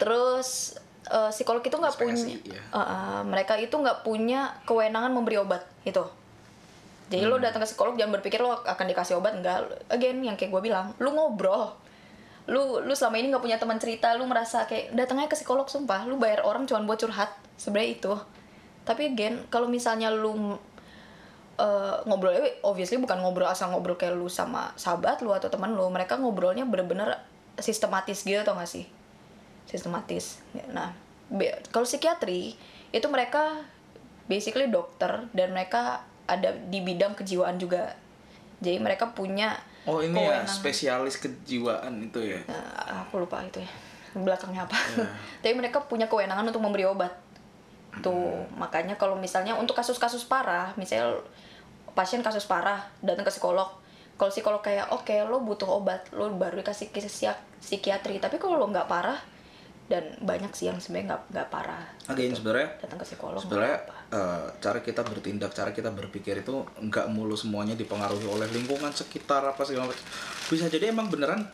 terus 0.00 0.80
eh, 1.08 1.30
psikolog 1.32 1.60
itu 1.60 1.76
nggak 1.76 1.96
punya 1.96 2.24
ya. 2.48 2.62
Eh, 2.72 3.20
mereka 3.28 3.60
itu 3.60 3.76
nggak 3.76 4.02
punya 4.02 4.56
kewenangan 4.64 5.12
memberi 5.12 5.36
obat 5.40 5.62
itu 5.84 6.02
jadi 7.06 7.22
lo 7.30 7.38
datang 7.38 7.62
ke 7.62 7.68
psikolog 7.70 7.94
jangan 7.94 8.18
berpikir 8.18 8.42
lo 8.42 8.58
akan 8.66 8.86
dikasih 8.90 9.22
obat 9.22 9.38
enggak. 9.38 9.62
Again 9.86 10.26
yang 10.26 10.34
kayak 10.34 10.50
gue 10.50 10.62
bilang 10.62 10.90
lu 10.98 11.14
ngobrol. 11.14 11.78
Lu 12.50 12.82
lu 12.82 12.94
selama 12.98 13.22
ini 13.22 13.30
nggak 13.30 13.42
punya 13.42 13.58
teman 13.62 13.78
cerita 13.78 14.10
lu 14.18 14.26
merasa 14.26 14.66
kayak 14.66 14.90
datangnya 14.90 15.30
ke 15.30 15.38
psikolog 15.38 15.70
sumpah. 15.70 16.02
Lu 16.10 16.18
bayar 16.18 16.42
orang 16.42 16.66
cuma 16.66 16.82
buat 16.82 16.98
curhat 16.98 17.30
sebenarnya 17.54 17.90
itu. 17.94 18.12
Tapi 18.82 19.14
again 19.14 19.46
kalau 19.54 19.70
misalnya 19.70 20.10
lu 20.10 20.58
eh, 21.62 21.96
ngobrolnya 22.10 22.58
obviously 22.66 22.98
bukan 22.98 23.22
ngobrol 23.22 23.46
asal 23.46 23.70
ngobrol 23.70 23.94
kayak 23.94 24.18
lu 24.18 24.26
sama 24.26 24.74
sahabat 24.74 25.22
lu 25.22 25.30
atau 25.30 25.46
teman 25.46 25.78
lu 25.78 25.86
mereka 25.94 26.18
ngobrolnya 26.18 26.66
bener-bener 26.66 27.22
sistematis 27.62 28.26
gitu 28.26 28.42
tau 28.42 28.58
gak 28.58 28.66
sih? 28.66 28.82
Sistematis. 29.70 30.42
Nah 30.74 30.90
kalau 31.70 31.86
psikiatri 31.86 32.58
itu 32.90 33.06
mereka 33.10 33.62
basically 34.26 34.66
dokter 34.66 35.30
dan 35.30 35.54
mereka 35.54 36.02
ada 36.26 36.50
di 36.70 36.82
bidang 36.82 37.14
kejiwaan 37.14 37.56
juga. 37.58 37.94
Jadi 38.60 38.78
mereka 38.82 39.10
punya 39.14 39.56
Oh 39.86 40.02
ini 40.02 40.18
ya 40.18 40.42
spesialis 40.42 41.22
kejiwaan 41.22 42.02
itu 42.02 42.18
ya. 42.18 42.42
Nah, 42.50 43.06
aku 43.06 43.22
lupa 43.22 43.38
itu 43.46 43.62
ya. 43.62 43.70
Belakangnya 44.18 44.66
apa? 44.66 44.74
Ya. 44.98 45.06
tapi 45.46 45.54
mereka 45.54 45.78
punya 45.86 46.10
kewenangan 46.10 46.42
untuk 46.42 46.58
memberi 46.58 46.82
obat. 46.82 47.14
Tuh 48.02 48.50
makanya 48.58 48.98
kalau 48.98 49.14
misalnya 49.14 49.54
untuk 49.54 49.78
kasus-kasus 49.78 50.26
parah 50.26 50.74
misalnya 50.74 51.22
pasien 51.94 52.20
kasus 52.20 52.50
parah 52.50 52.90
datang 52.98 53.22
ke 53.22 53.30
psikolog. 53.30 53.70
Kalau 54.18 54.30
psikolog 54.34 54.58
kayak 54.58 54.90
oke 54.90 55.14
lo 55.30 55.38
butuh 55.38 55.70
obat 55.70 56.10
lo 56.10 56.26
baru 56.34 56.58
dikasih 56.66 56.90
ke 56.90 57.06
psikiatri. 57.62 58.18
Tapi 58.18 58.42
kalau 58.42 58.58
lo 58.58 58.66
nggak 58.66 58.90
parah 58.90 59.22
dan 59.86 60.02
banyak 60.18 60.50
sih 60.50 60.66
yang 60.66 60.82
sebenarnya 60.82 61.14
nggak 61.14 61.22
nggak 61.30 61.48
parah 61.50 61.86
Again 62.10 62.34
sebenarnya 62.34 62.74
datang 62.82 62.98
ke 62.98 63.06
psikolog 63.06 63.38
sebenarnya 63.38 63.78
eh, 64.10 64.46
cara 64.58 64.78
kita 64.82 65.02
bertindak, 65.06 65.54
cara 65.54 65.70
kita 65.70 65.94
berpikir 65.94 66.42
itu 66.42 66.66
nggak 66.78 67.06
mulu 67.10 67.38
semuanya 67.38 67.78
dipengaruhi 67.78 68.26
oleh 68.26 68.50
lingkungan 68.50 68.90
sekitar 68.90 69.46
apa 69.46 69.62
segala 69.62 69.90
macam. 69.90 70.06
Bisa 70.50 70.66
jadi 70.66 70.90
emang 70.90 71.06
beneran 71.10 71.46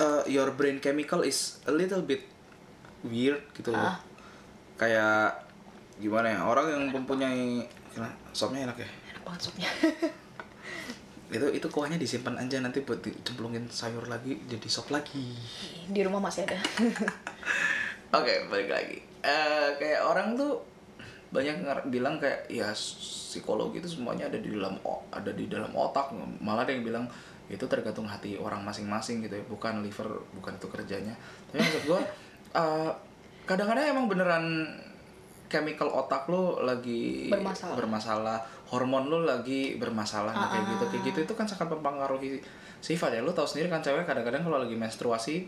eh, 0.00 0.22
your 0.28 0.52
brain 0.52 0.80
chemical 0.84 1.24
is 1.24 1.60
a 1.64 1.72
little 1.72 2.04
bit 2.04 2.28
weird 3.04 3.40
gitu 3.56 3.72
loh. 3.72 3.88
Ah. 3.88 3.96
Kayak 4.76 5.44
gimana 6.00 6.32
ya 6.32 6.40
orang 6.44 6.66
yang 6.72 6.84
mempunyai 6.92 7.64
sopnya 8.32 8.68
enak 8.68 8.80
ya. 8.80 8.88
enak 8.88 9.22
banget 9.24 9.40
supnya 9.48 9.68
itu 11.30 11.46
itu 11.54 11.66
kuahnya 11.70 11.94
disimpan 11.94 12.34
aja 12.42 12.58
nanti 12.58 12.82
buat 12.82 12.98
dicemplungin 12.98 13.70
sayur 13.70 14.10
lagi 14.10 14.34
jadi 14.50 14.66
sop 14.66 14.90
lagi. 14.90 15.38
Di 15.86 16.02
rumah 16.02 16.18
masih 16.18 16.42
ada. 16.42 16.58
oke 18.18 18.34
balik 18.50 18.70
lagi. 18.70 18.98
Eh, 19.22 19.68
kayak 19.78 20.02
orang 20.02 20.34
tuh 20.34 20.58
banyak 21.30 21.62
bilang 21.94 22.18
kayak 22.18 22.50
ya 22.50 22.74
psikologi 22.74 23.78
itu 23.78 23.86
semuanya 23.86 24.26
ada 24.26 24.42
di 24.42 24.50
dalam 24.50 24.74
ada 25.14 25.30
di 25.30 25.46
dalam 25.46 25.70
otak. 25.70 26.10
Malah 26.42 26.66
ada 26.66 26.74
yang 26.74 26.82
bilang 26.82 27.06
itu 27.46 27.62
tergantung 27.70 28.10
hati 28.10 28.34
orang 28.34 28.66
masing-masing 28.66 29.22
gitu 29.22 29.38
ya. 29.38 29.44
Bukan 29.46 29.86
liver 29.86 30.26
bukan 30.34 30.58
itu 30.58 30.66
kerjanya. 30.66 31.14
Tapi 31.54 31.62
maksud 31.62 31.82
gua 31.86 32.00
eh, 32.60 32.90
kadang-kadang 33.46 33.94
emang 33.94 34.10
beneran 34.10 34.46
chemical 35.50 35.90
otak 35.90 36.24
lo 36.26 36.62
lagi 36.62 37.26
Bermasalah. 37.26 37.74
bermasalah 37.74 38.38
hormon 38.64 39.04
lo 39.04 39.18
lagi 39.20 39.74
bermasalah 39.76 40.30
nah, 40.30 40.48
kayak 40.48 40.64
gitu 40.70 40.84
kayak 40.86 41.02
gitu 41.04 41.18
itu 41.26 41.34
kan 41.34 41.44
sangat 41.44 41.66
mempengaruhi 41.68 42.38
sifat 42.78 43.12
ya 43.12 43.20
lo 43.20 43.34
tahu 43.34 43.44
sendiri 43.44 43.66
kan 43.66 43.82
cewek 43.82 44.06
kadang-kadang 44.06 44.40
kalau 44.40 44.62
lagi 44.62 44.72
menstruasi 44.72 45.44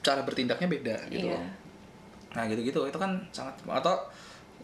cara 0.00 0.24
bertindaknya 0.24 0.66
beda 0.66 0.96
gitu 1.06 1.28
Iya. 1.28 1.36
loh. 1.36 1.44
Nah 2.30 2.42
gitu-gitu 2.46 2.80
itu 2.84 2.96
kan 2.96 3.12
sangat 3.30 3.54
atau 3.62 3.94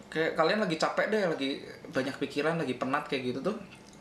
kayak 0.07 0.35
kalian 0.35 0.59
lagi 0.59 0.75
capek 0.75 1.07
deh, 1.09 1.23
lagi 1.27 1.51
banyak 1.87 2.15
pikiran, 2.17 2.57
lagi 2.57 2.75
penat 2.75 3.05
kayak 3.05 3.31
gitu 3.31 3.41
tuh. 3.43 3.57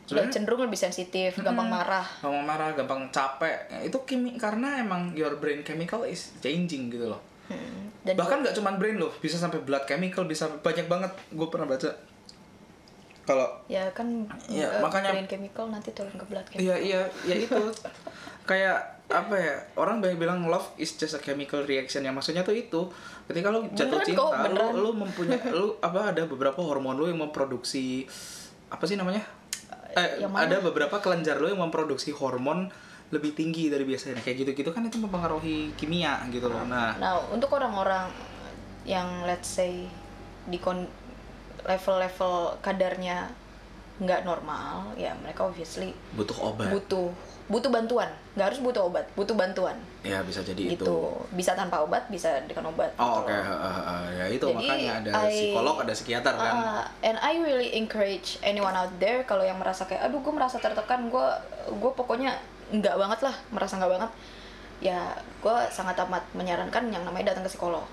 Sebenarnya 0.06 0.32
cenderung 0.32 0.62
lebih 0.62 0.78
sensitif, 0.78 1.34
gampang 1.36 1.66
marah. 1.66 2.06
gampang 2.22 2.46
marah, 2.46 2.68
gampang 2.72 3.10
capek. 3.10 3.58
Itu 3.82 4.06
kimi 4.06 4.38
karena 4.38 4.78
emang 4.78 5.10
your 5.12 5.34
brain 5.36 5.60
chemical 5.60 6.06
is 6.06 6.30
changing 6.38 6.88
gitu 6.88 7.10
loh. 7.10 7.18
Hmm. 7.50 7.75
Dan 8.06 8.14
Bahkan 8.14 8.36
nggak 8.40 8.54
cuman 8.54 8.78
brain 8.78 8.96
loh, 8.96 9.10
bisa 9.18 9.34
sampai 9.34 9.58
blood 9.58 9.82
chemical, 9.84 10.22
bisa 10.24 10.46
banyak 10.62 10.86
banget. 10.86 11.10
Gue 11.34 11.50
pernah 11.50 11.66
baca. 11.66 11.90
Kalau 13.26 13.48
ya 13.66 13.90
kan 13.90 14.06
Iya, 14.46 14.70
eh, 14.70 14.78
makanya- 14.78 15.10
brain 15.10 15.26
chemical 15.26 15.66
nanti 15.66 15.90
turun 15.90 16.14
ke 16.14 16.22
blood 16.24 16.46
chemical. 16.46 16.62
Iya 16.62 16.76
iya 16.78 17.00
ya 17.26 17.34
itu 17.44 17.58
kayak 18.46 18.78
apa 19.06 19.34
ya 19.34 19.54
orang 19.74 19.98
banyak 19.98 20.14
bilang 20.16 20.46
love 20.46 20.70
is 20.76 20.94
just 20.94 21.14
a 21.14 21.20
chemical 21.20 21.58
reaction 21.62 22.02
yang 22.02 22.14
maksudnya 22.14 22.42
tuh 22.42 22.54
itu 22.54 22.86
ketika 23.26 23.50
lu 23.50 23.66
jatuh 23.68 23.98
Beneran 23.98 24.06
cinta 24.06 24.18
kok, 24.18 24.30
lu, 24.30 24.42
beneran. 24.46 24.72
lu 24.76 24.90
mempunyai 24.96 25.40
lu 25.48 25.66
apa 25.78 26.10
ada 26.10 26.22
beberapa 26.26 26.58
hormon 26.58 26.94
lu 26.94 27.06
yang 27.06 27.18
memproduksi 27.20 28.06
apa 28.66 28.82
sih 28.82 28.94
namanya 28.94 29.22
eh, 29.94 30.22
yang 30.22 30.30
mana? 30.30 30.46
ada 30.46 30.58
beberapa 30.58 30.98
kelenjar 30.98 31.38
lu 31.38 31.46
yang 31.46 31.58
memproduksi 31.60 32.10
hormon 32.10 32.66
lebih 33.08 33.32
tinggi 33.32 33.68
dari 33.68 33.82
biasanya 33.82 34.18
kayak 34.18 34.36
gitu 34.36 34.50
gitu 34.56 34.70
kan 34.70 34.82
itu 34.82 34.98
mempengaruhi 34.98 35.70
kimia 35.72 36.18
gitu 36.28 36.46
loh 36.46 36.64
nah 36.64 36.90
Nah, 36.96 37.22
untuk 37.28 37.50
orang-orang 37.50 38.10
yang 38.84 39.06
let's 39.22 39.46
say 39.48 39.86
di 40.44 40.56
kon- 40.56 40.90
level-level 41.64 42.34
kadarnya 42.60 43.26
nggak 43.96 44.22
normal, 44.22 44.92
ya 44.94 45.16
mereka 45.16 45.42
obviously 45.42 45.90
butuh 46.12 46.36
obat 46.44 46.68
butuh 46.68 47.08
butuh 47.46 47.70
bantuan. 47.72 48.06
Nggak 48.34 48.46
harus 48.46 48.60
butuh 48.60 48.82
obat, 48.84 49.06
butuh 49.12 49.32
bantuan. 49.32 49.74
ya 50.02 50.22
bisa 50.22 50.38
jadi 50.40 50.62
Gitu. 50.68 50.82
itu 50.82 50.94
Bisa 51.32 51.54
tanpa 51.54 51.80
obat, 51.80 52.06
bisa 52.06 52.38
dengan 52.44 52.70
obat. 52.70 52.92
oh 52.94 53.22
gitu 53.22 53.26
oke 53.26 53.32
eh, 53.32 53.42
eh, 53.42 53.80
eh, 53.82 54.04
ya 54.12 54.26
itu 54.28 54.46
Jadi, 54.46 54.54
makanya 54.60 54.92
ada 55.00 55.10
I- 55.24 55.30
psikolog 55.32 55.76
ada 55.80 55.92
psikiater 55.92 56.34
kan 56.36 56.52
Uh, 56.52 56.82
and 57.02 57.16
I 57.18 57.38
really 57.40 57.70
encourage 57.72 58.38
anyone 58.40 58.70
out 58.72 58.92
there 58.96 59.22
kalau 59.22 59.42
yang 59.42 59.56
merasa 59.56 59.82
kayak 59.82 60.04
aduh 60.04 60.20
gue 60.20 60.30
merasa 60.30 60.58
tertekan 60.58 61.08
gue 61.08 61.26
gue 61.72 61.92
pokoknya 61.92 62.38
nggak 62.68 62.94
banget 62.94 63.20
lah 63.22 63.34
merasa 63.50 63.76
nggak 63.76 63.92
banget. 63.92 64.10
Ya 64.78 65.00
gue 65.40 65.56
sangat 65.70 65.96
amat 66.04 66.22
menyarankan 66.32 66.90
yang 66.90 67.02
namanya 67.02 67.32
datang 67.32 67.44
ke 67.44 67.50
psikolog. 67.50 67.84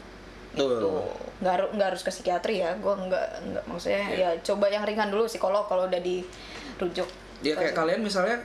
Itu 0.54 1.02
nggak 1.42 1.54
haru- 1.54 1.72
nggak 1.74 1.88
harus 1.96 2.02
ke 2.02 2.12
psikiatri 2.12 2.62
ya 2.62 2.76
gue 2.76 2.94
nggak 2.94 3.28
nggak 3.50 3.64
maksudnya 3.66 4.04
Iya. 4.14 4.30
ya 4.36 4.44
coba 4.44 4.70
yang 4.70 4.84
ringan 4.84 5.10
dulu 5.10 5.26
psikolog 5.26 5.66
kalau 5.66 5.88
udah 5.88 6.00
dirujuk. 6.00 7.08
Ya 7.42 7.54
kayak 7.54 7.74
kalian 7.74 8.00
misalnya 8.00 8.40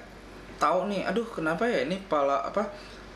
tahu 0.58 0.90
nih, 0.90 1.06
aduh 1.06 1.23
kenapa 1.25 1.62
ya 1.64 1.87
ini 1.87 2.02
pala 2.04 2.42
apa? 2.42 2.66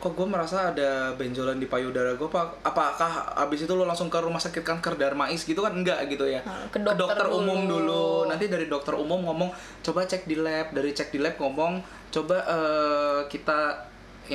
Kok 0.02 0.18
gue 0.18 0.26
merasa 0.26 0.74
ada 0.74 1.14
benjolan 1.14 1.62
di 1.62 1.70
payudara 1.70 2.18
gue? 2.18 2.26
Apa, 2.26 2.58
apakah 2.66 3.38
abis 3.46 3.70
itu 3.70 3.72
lo 3.78 3.86
langsung 3.86 4.10
ke 4.10 4.18
rumah 4.18 4.42
sakit 4.42 4.66
kanker 4.66 4.98
Darmais 4.98 5.46
gitu 5.46 5.62
kan? 5.62 5.70
Enggak 5.70 6.02
gitu 6.10 6.26
ya. 6.26 6.42
Nah, 6.42 6.66
ke 6.74 6.82
dokter 6.82 7.22
umum 7.30 7.70
dulu. 7.70 7.86
dulu. 7.86 8.04
Nanti 8.26 8.50
dari 8.50 8.66
dokter 8.66 8.98
umum 8.98 9.22
ngomong, 9.22 9.54
coba 9.86 10.02
cek 10.02 10.26
di 10.26 10.34
lab. 10.34 10.74
Dari 10.74 10.90
cek 10.90 11.14
di 11.14 11.22
lab 11.22 11.38
ngomong, 11.38 11.78
coba 12.10 12.42
eh, 12.42 13.20
kita 13.30 13.78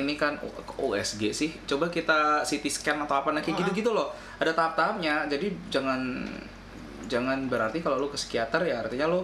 ini 0.00 0.16
kan 0.16 0.40
USG 0.80 1.36
sih. 1.36 1.52
Coba 1.68 1.92
kita 1.92 2.40
CT 2.48 2.64
scan 2.72 3.04
atau 3.04 3.20
apa 3.20 3.36
nah 3.36 3.44
kayak 3.44 3.60
gitu-gitu 3.60 3.92
loh. 3.92 4.08
Ada 4.40 4.56
tahap-tahapnya. 4.56 5.28
Jadi 5.28 5.52
jangan 5.68 6.24
jangan 7.12 7.44
berarti 7.44 7.84
kalau 7.84 8.00
lu 8.00 8.08
ke 8.08 8.16
psikiater 8.16 8.64
ya 8.64 8.84
artinya 8.84 9.08
lu 9.08 9.20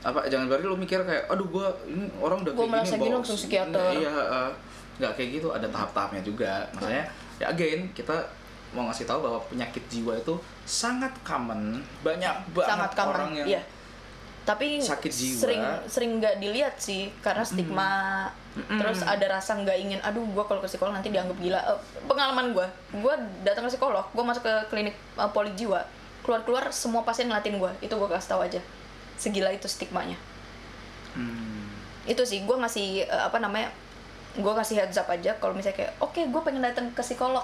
apa 0.00 0.26
jangan 0.26 0.48
berarti 0.48 0.64
lu 0.66 0.76
mikir 0.80 1.04
kayak 1.04 1.28
aduh 1.28 1.46
gua 1.46 1.68
ini 1.86 2.08
orang 2.18 2.40
udah 2.42 2.52
Gua 2.56 2.64
kayak 2.64 2.72
merasa 2.72 2.94
gini 2.96 3.12
langsung 3.14 3.36
psikiater. 3.38 3.90
iya 4.00 4.10
eh, 4.10 4.50
nggak 5.00 5.16
kayak 5.16 5.40
gitu 5.40 5.48
ada 5.50 5.66
tahap-tahapnya 5.72 6.20
juga. 6.20 6.68
Makanya 6.76 7.08
ya 7.40 7.48
again 7.48 7.88
kita 7.96 8.12
mau 8.70 8.86
ngasih 8.86 9.08
tahu 9.08 9.26
bahwa 9.26 9.38
penyakit 9.50 9.82
jiwa 9.90 10.14
itu 10.14 10.38
sangat 10.62 11.10
common 11.26 11.82
banyak 12.06 12.34
banget 12.54 12.70
sangat 12.70 12.90
common 12.94 13.14
orang 13.16 13.32
yang 13.34 13.48
iya. 13.58 13.62
Tapi 14.46 14.80
sakit 14.80 15.12
jiwa. 15.12 15.38
sering 15.42 15.62
sering 15.90 16.10
nggak 16.22 16.38
dilihat 16.38 16.74
sih 16.78 17.10
karena 17.24 17.42
stigma. 17.42 17.92
Terus 18.50 19.02
ada 19.06 19.38
rasa 19.38 19.58
nggak 19.58 19.78
ingin 19.78 20.00
aduh 20.02 20.26
gue 20.26 20.44
kalau 20.46 20.58
ke 20.58 20.68
psikolog 20.70 20.94
nanti 20.94 21.10
dianggap 21.10 21.38
gila. 21.38 21.60
Eh, 21.60 21.78
pengalaman 22.06 22.50
gue 22.54 22.66
gue 22.98 23.14
datang 23.46 23.66
ke 23.66 23.74
psikolog 23.74 24.06
gue 24.10 24.24
masuk 24.26 24.42
ke 24.42 24.54
klinik 24.70 24.96
uh, 25.14 25.30
poli 25.30 25.54
jiwa 25.54 25.86
keluar 26.26 26.42
keluar 26.42 26.64
semua 26.74 27.02
pasien 27.06 27.30
ngeliatin 27.30 27.56
gue 27.58 27.70
itu 27.82 27.94
gue 27.94 28.08
kasih 28.10 28.30
tahu 28.36 28.40
aja. 28.42 28.60
Segila 29.20 29.50
itu 29.52 29.68
stigmanya. 29.68 30.16
Hmm, 31.10 31.66
itu 32.06 32.22
sih 32.22 32.46
gue 32.46 32.56
ngasih 32.56 33.04
eh, 33.10 33.22
apa 33.26 33.42
namanya 33.42 33.74
gue 34.32 34.52
kasih 34.54 34.76
heads 34.76 34.96
up 34.96 35.06
aja 35.06 35.34
kalau 35.36 35.50
misalnya 35.50 35.76
kayak 35.80 35.92
oke 35.98 36.20
gue 36.20 36.40
pengen 36.40 36.62
datang 36.62 36.86
ke 36.88 37.00
psikolog 37.00 37.42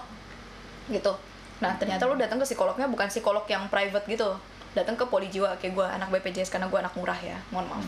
gitu. 0.86 1.12
Nah 1.56 1.74
ternyata 1.74 2.04
lu 2.04 2.14
datang 2.14 2.36
ke 2.36 2.46
psikolognya 2.46 2.86
bukan 2.86 3.06
psikolog 3.06 3.42
yang 3.44 3.66
private 3.66 4.06
gitu. 4.06 4.30
Datang 4.72 4.94
ke 4.94 5.04
poli 5.04 5.26
jiwa 5.26 5.56
kayak 5.56 5.72
gue 5.72 5.82
anak 5.84 6.08
BPJS 6.10 6.48
karena 6.48 6.66
gue 6.66 6.76
anak 6.76 6.94
murah 6.94 7.16
ya 7.16 7.34
mohon 7.48 7.66
maaf. 7.66 7.84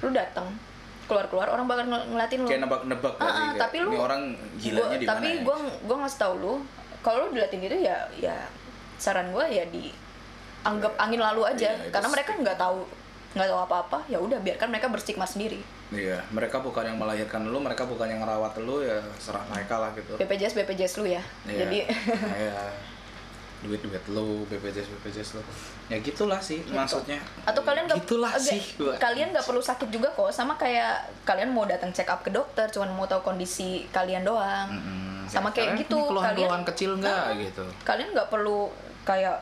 Lu 0.00 0.10
datang 0.10 0.50
keluar 1.04 1.24
keluar 1.26 1.48
orang 1.48 1.64
bakal 1.64 1.84
ngel- 1.86 2.08
ngeliatin 2.08 2.38
lu. 2.38 2.48
Kayak 2.48 2.62
nebak-nebak 2.64 3.12
Ah, 3.14 3.22
ah, 3.22 3.30
Kayak, 3.30 3.54
tapi 3.60 3.76
lu 3.78 3.90
orang 3.94 4.22
gilanya 4.56 4.82
gua- 4.84 4.98
di 4.98 5.06
tapi 5.06 5.20
mana 5.24 5.32
ya? 5.32 5.44
gue 5.44 5.56
gue 5.84 5.96
ngasih 5.96 6.18
tau 6.18 6.34
lu 6.34 6.52
kalau 6.98 7.18
lu 7.22 7.28
diliatin 7.32 7.60
itu 7.62 7.78
ya 7.78 7.96
ya 8.12 8.36
saran 8.96 9.30
gue 9.30 9.44
ya 9.46 9.64
di 9.66 9.94
anggap 10.60 10.90
angin 10.98 11.22
lalu 11.22 11.46
aja. 11.46 11.70
Iya, 11.70 11.80
itu 11.80 11.94
karena 11.94 12.08
mereka 12.10 12.30
nggak 12.34 12.58
tahu 12.58 12.82
nggak 13.30 13.44
tahu 13.44 13.60
apa-apa 13.60 13.98
ya 14.06 14.16
udah 14.16 14.38
biarkan 14.38 14.68
mereka 14.68 14.88
berstigma 14.88 15.24
sendiri 15.24 15.60
Iya, 15.88 16.20
mereka 16.30 16.60
bukan 16.60 16.84
yang 16.84 16.96
melahirkan 16.96 17.44
lu, 17.44 17.56
mereka 17.56 17.82
bukan 17.82 18.04
yang 18.04 18.20
ngerawat 18.20 18.56
lu 18.58 18.80
ya 18.80 19.00
serah 19.16 19.40
mereka 19.46 19.76
lah 19.78 19.88
gitu. 19.92 20.14
BPJS 20.14 20.52
BPJS 20.54 20.92
lu 20.96 21.08
ya 21.08 21.22
Iya. 21.44 21.64
jadi 21.64 21.78
Iya. 22.44 22.60
duit 23.58 23.80
duit 23.80 24.04
lu 24.06 24.44
BPJS 24.46 24.86
BPJS 24.86 25.30
lu 25.34 25.42
ya 25.88 25.96
gitulah 25.98 26.38
sih 26.38 26.60
maksudnya 26.68 27.18
atau 27.42 27.58
kalian 27.60 27.84
nggak 27.86 27.98
gitulah 27.98 28.30
agak- 28.30 28.46
sih 28.46 28.60
gua. 28.76 28.94
kalian 28.96 29.28
nggak 29.28 29.42
perlu 29.42 29.58
sakit 29.58 29.88
juga 29.88 30.08
kok 30.10 30.30
sama 30.30 30.54
kayak 30.54 30.94
kalian 31.24 31.50
mau 31.50 31.64
datang 31.64 31.88
check 31.90 32.06
up 32.06 32.20
ke 32.20 32.30
dokter 32.30 32.68
cuman 32.68 32.92
mau 32.92 33.04
tahu 33.04 33.24
kondisi 33.24 33.82
kalian 33.88 34.22
doang 34.22 34.68
Mm-mm. 34.70 35.26
sama 35.26 35.50
kayak 35.50 35.72
Kalian 35.72 35.82
gitu 35.82 35.96
punya 35.96 36.08
keluhan-keluhan 36.08 36.52
kalian 36.54 36.64
kecil 36.66 36.90
nggak 36.98 37.24
Ah. 37.24 37.34
gitu 37.34 37.64
kalian 37.82 38.08
nggak 38.12 38.28
perlu 38.28 38.68
kayak 39.02 39.36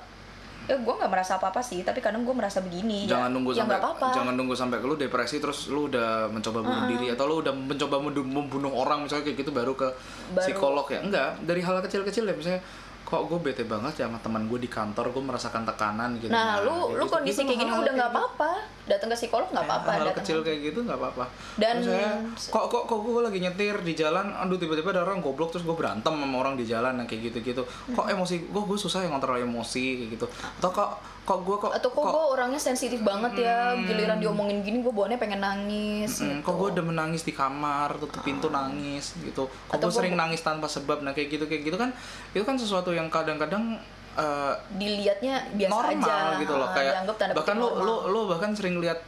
ya 0.67 0.77
gue 0.77 0.95
nggak 0.99 1.11
merasa 1.11 1.39
apa 1.39 1.55
apa 1.55 1.63
sih 1.63 1.87
tapi 1.87 2.03
kadang 2.03 2.27
gue 2.27 2.35
merasa 2.35 2.59
begini. 2.59 3.07
Jangan 3.07 3.31
ya, 3.31 3.35
nunggu 3.35 3.51
ya 3.55 3.63
sampai 3.63 3.79
nggak 3.79 3.83
apa-apa. 3.87 4.07
jangan 4.15 4.35
nunggu 4.35 4.55
sampai 4.59 4.77
lu 4.83 4.95
depresi 4.99 5.37
terus 5.39 5.71
lu 5.71 5.87
udah 5.87 6.27
mencoba 6.27 6.59
bunuh 6.63 6.85
diri 6.91 7.07
atau 7.15 7.25
lu 7.31 7.35
udah 7.41 7.55
mencoba 7.55 7.97
membunuh, 8.03 8.27
membunuh 8.27 8.73
orang 8.75 9.07
misalnya 9.07 9.31
kayak 9.31 9.47
gitu 9.47 9.51
baru 9.55 9.73
ke 9.79 9.89
Baru- 10.35 10.43
psikolog 10.43 10.87
ya? 10.91 11.01
Enggak 11.01 11.31
dari 11.43 11.63
hal 11.63 11.79
kecil-kecil 11.81 12.27
ya 12.27 12.35
misalnya 12.35 12.61
kok 13.07 13.23
gue 13.25 13.39
bete 13.41 13.63
banget 13.63 13.95
ya 13.97 14.05
sama 14.05 14.19
teman 14.19 14.45
gue 14.45 14.59
di 14.59 14.67
kantor 14.67 15.09
gue 15.09 15.23
merasakan 15.23 15.63
tekanan 15.63 16.19
gitu. 16.19 16.27
Nah 16.27 16.59
lu 16.59 16.75
kayak 16.85 16.91
lu 16.93 16.99
gitu. 16.99 17.15
kondisi 17.15 17.39
Gitu 17.39 17.47
kayak 17.47 17.61
gini 17.61 17.73
udah 17.73 17.93
nggak 17.95 18.11
apa-apa. 18.11 18.51
Datang 18.85 19.09
ke 19.09 19.17
psikolog 19.17 19.49
nggak 19.49 19.63
Ya, 19.63 19.71
apa-apa 19.73 19.91
hal 19.93 20.11
kecil 20.13 20.39
kayak 20.43 20.59
gitu 20.65 20.79
nggak 20.83 20.95
apa-apa. 20.97 21.25
Dan- 21.55 21.79
Misalnya, 21.81 22.13
kok 22.35 22.65
kok 22.67 22.83
kok 22.85 22.99
gue 23.01 23.23
lagi 23.23 23.39
nyetir 23.39 23.77
di 23.81 23.95
jalan 23.95 24.27
aduh 24.33 24.55
tiba-tiba 24.57 24.91
ada 24.91 25.03
orang 25.03 25.19
goblok 25.21 25.49
terus 25.49 25.63
gue 25.63 25.73
berantem 25.73 26.11
sama 26.11 26.37
orang 26.37 26.55
di 26.55 26.67
jalan 26.67 26.99
yang 26.99 27.07
kayak 27.07 27.31
gitu-gitu. 27.31 27.63
Kok 27.95 28.07
emosi 28.07 28.35
gue 28.45 28.63
gue 28.65 28.77
susah 28.77 29.01
yang 29.01 29.15
ngontrol 29.15 29.39
emosi 29.41 29.85
kayak 29.97 30.11
gitu. 30.13 30.27
Atau 30.59 30.71
kok 30.73 30.91
kok 31.23 31.43
gue 31.43 31.57
kok 31.59 31.75
atau 31.75 31.91
kok, 31.91 32.07
gue 32.07 32.25
orangnya 32.33 32.55
sensitif 32.57 33.03
banget 33.03 33.35
ya 33.41 33.75
giliran 33.77 34.15
diomongin 34.17 34.63
gini 34.63 34.79
gue 34.79 34.91
bawaannya 34.91 35.19
pengen 35.19 35.43
nangis 35.43 36.23
Hmm, 36.23 36.39
gitu. 36.39 36.43
kok 36.45 36.55
gue 36.57 36.69
udah 36.71 36.85
menangis 36.87 37.23
di 37.23 37.33
kamar 37.33 37.99
tutup 37.99 38.23
pintu 38.23 38.47
nangis 38.49 39.11
gitu. 39.19 39.51
Kok 39.65 39.75
gue 39.75 39.83
gua- 39.83 39.91
sering 39.93 40.15
nangis 40.15 40.39
tanpa 40.41 40.67
sebab 40.67 41.03
nah 41.03 41.11
kayak 41.11 41.27
gitu 41.33 41.45
kayak 41.45 41.63
gitu 41.65 41.75
kan 41.75 41.91
itu 42.31 42.41
kan 42.41 42.55
sesuatu 42.55 42.95
yang 42.97 43.09
kadang-kadang 43.09 43.77
eh, 44.15 44.55
dilihatnya 44.73 45.45
biasa 45.53 45.71
normal 45.71 46.09
aja. 46.09 46.41
gitu 46.41 46.55
loh. 46.55 46.65
Ah, 46.65 46.73
kayak 46.73 46.93
bahkan 47.33 47.57
normal. 47.57 47.85
lu 47.85 47.95
lu 48.09 48.21
bahkan 48.27 48.51
sering 48.51 48.81
lihat 48.81 48.99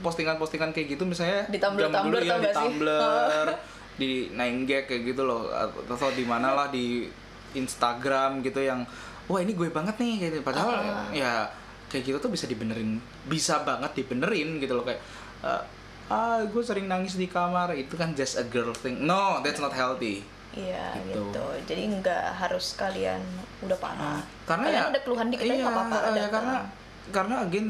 postingan-postingan 0.00 0.70
kayak 0.70 0.88
gitu 0.90 1.04
misalnya 1.04 1.46
Di 1.46 1.58
Tumblr- 1.58 1.86
dulu 1.86 1.94
Tumblr 1.94 2.20
ya 2.20 2.30
tau 2.30 2.40
di? 2.40 2.50
Tumblr 2.52 3.46
di 4.00 4.10
Nine 4.32 4.58
Gag 4.64 4.84
kayak 4.86 5.02
gitu 5.04 5.22
loh. 5.22 5.50
Atau 5.50 6.10
di 6.10 6.24
mana 6.24 6.54
lah 6.54 6.68
di 6.68 7.06
Instagram 7.52 8.40
gitu 8.40 8.58
yang 8.58 8.82
wah 9.26 9.38
ini 9.38 9.52
gue 9.52 9.68
banget 9.68 9.98
nih 9.98 10.14
gitu. 10.22 10.36
Padahal 10.40 10.72
Ah. 10.72 11.06
ya 11.12 11.32
kayak 11.86 12.08
gitu 12.08 12.18
tuh 12.18 12.30
bisa 12.30 12.46
dibenerin 12.46 12.96
bisa 13.24 13.60
banget 13.62 13.92
dibenerin 13.94 14.56
gitu 14.56 14.72
loh. 14.72 14.82
Kayak 14.82 15.02
eh, 15.42 15.62
ah 16.08 16.40
gue 16.40 16.62
sering 16.62 16.86
nangis 16.86 17.14
di 17.14 17.26
kamar. 17.26 17.70
Itu 17.72 17.94
kan 17.94 18.12
just 18.12 18.34
a 18.34 18.44
girl 18.44 18.72
thing. 18.72 19.02
No 19.02 19.38
that's 19.40 19.58
not 19.58 19.70
healthy 19.70 20.22
Iya 20.52 20.84
Gitu. 21.00 21.16
gitu. 21.32 21.44
Jadi 21.64 21.82
nggak 21.94 22.24
harus 22.38 22.74
kalian 22.74 23.20
udah 23.60 23.76
parah. 23.76 24.20
karena 24.42 24.64
kalian 24.64 24.78
ya 24.78 24.90
ada 24.90 25.00
keluhan 25.00 25.26
dikit 25.28 25.42
aja 25.42 25.48
iya, 25.48 25.62
nggak 25.62 25.72
apa-apa. 25.72 25.96
eh, 25.96 26.02
datang. 26.12 26.30
karena 26.30 26.54
karena 27.08 27.34
again 27.40 27.66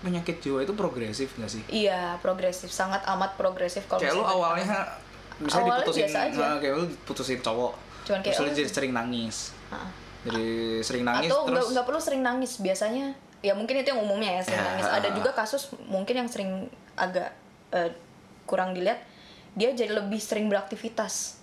penyakit 0.00 0.36
jiwa 0.38 0.58
itu 0.58 0.72
progresif 0.72 1.28
gak 1.34 1.48
sih 1.50 1.60
Iya 1.66 2.16
progresif, 2.18 2.68
sangat 2.68 3.04
amat 3.06 3.36
progresif 3.36 3.84
kalau 3.84 4.00
kayak 4.00 4.14
lu 4.14 4.22
awalnya 4.22 4.96
bisa 5.38 5.56
Awalnya 5.56 5.76
diputusin 5.78 6.00
biasa 6.02 6.18
aja. 6.22 6.38
nah, 6.38 6.56
kayak 6.56 6.74
lu 6.74 6.84
putusin 7.02 7.38
cowok 7.38 7.72
Cuman 8.02 8.18
kayak, 8.18 8.32
terus 8.32 8.38
lu 8.42 8.52
jadi 8.54 8.70
sering 8.70 8.92
nangis 8.92 9.36
Ah. 9.68 9.88
jadi 10.22 10.48
sering 10.80 11.04
nangis 11.04 11.28
Atau 11.28 11.38
nggak 11.42 11.52
terus 11.54 11.66
nggak 11.70 11.86
perlu 11.86 12.00
sering 12.00 12.20
nangis 12.20 12.52
biasanya. 12.58 13.06
Ya 13.40 13.52
mungkin 13.52 13.72
itu 13.74 13.88
yang 13.88 14.00
umumnya 14.00 14.36
ya 14.36 14.42
sering 14.42 14.58
Ya. 14.58 14.66
nangis. 14.66 14.84
Ada 14.84 15.08
juga 15.10 15.30
kasus 15.32 15.62
mungkin 15.82 16.12
yang 16.14 16.28
sering 16.28 16.50
agak 16.94 17.32
eh, 17.70 17.88
kurang 18.44 18.72
dilihat, 18.72 19.00
dia 19.54 19.70
jadi 19.70 19.94
lebih 19.94 20.18
sering 20.18 20.44
beraktivitas. 20.46 21.39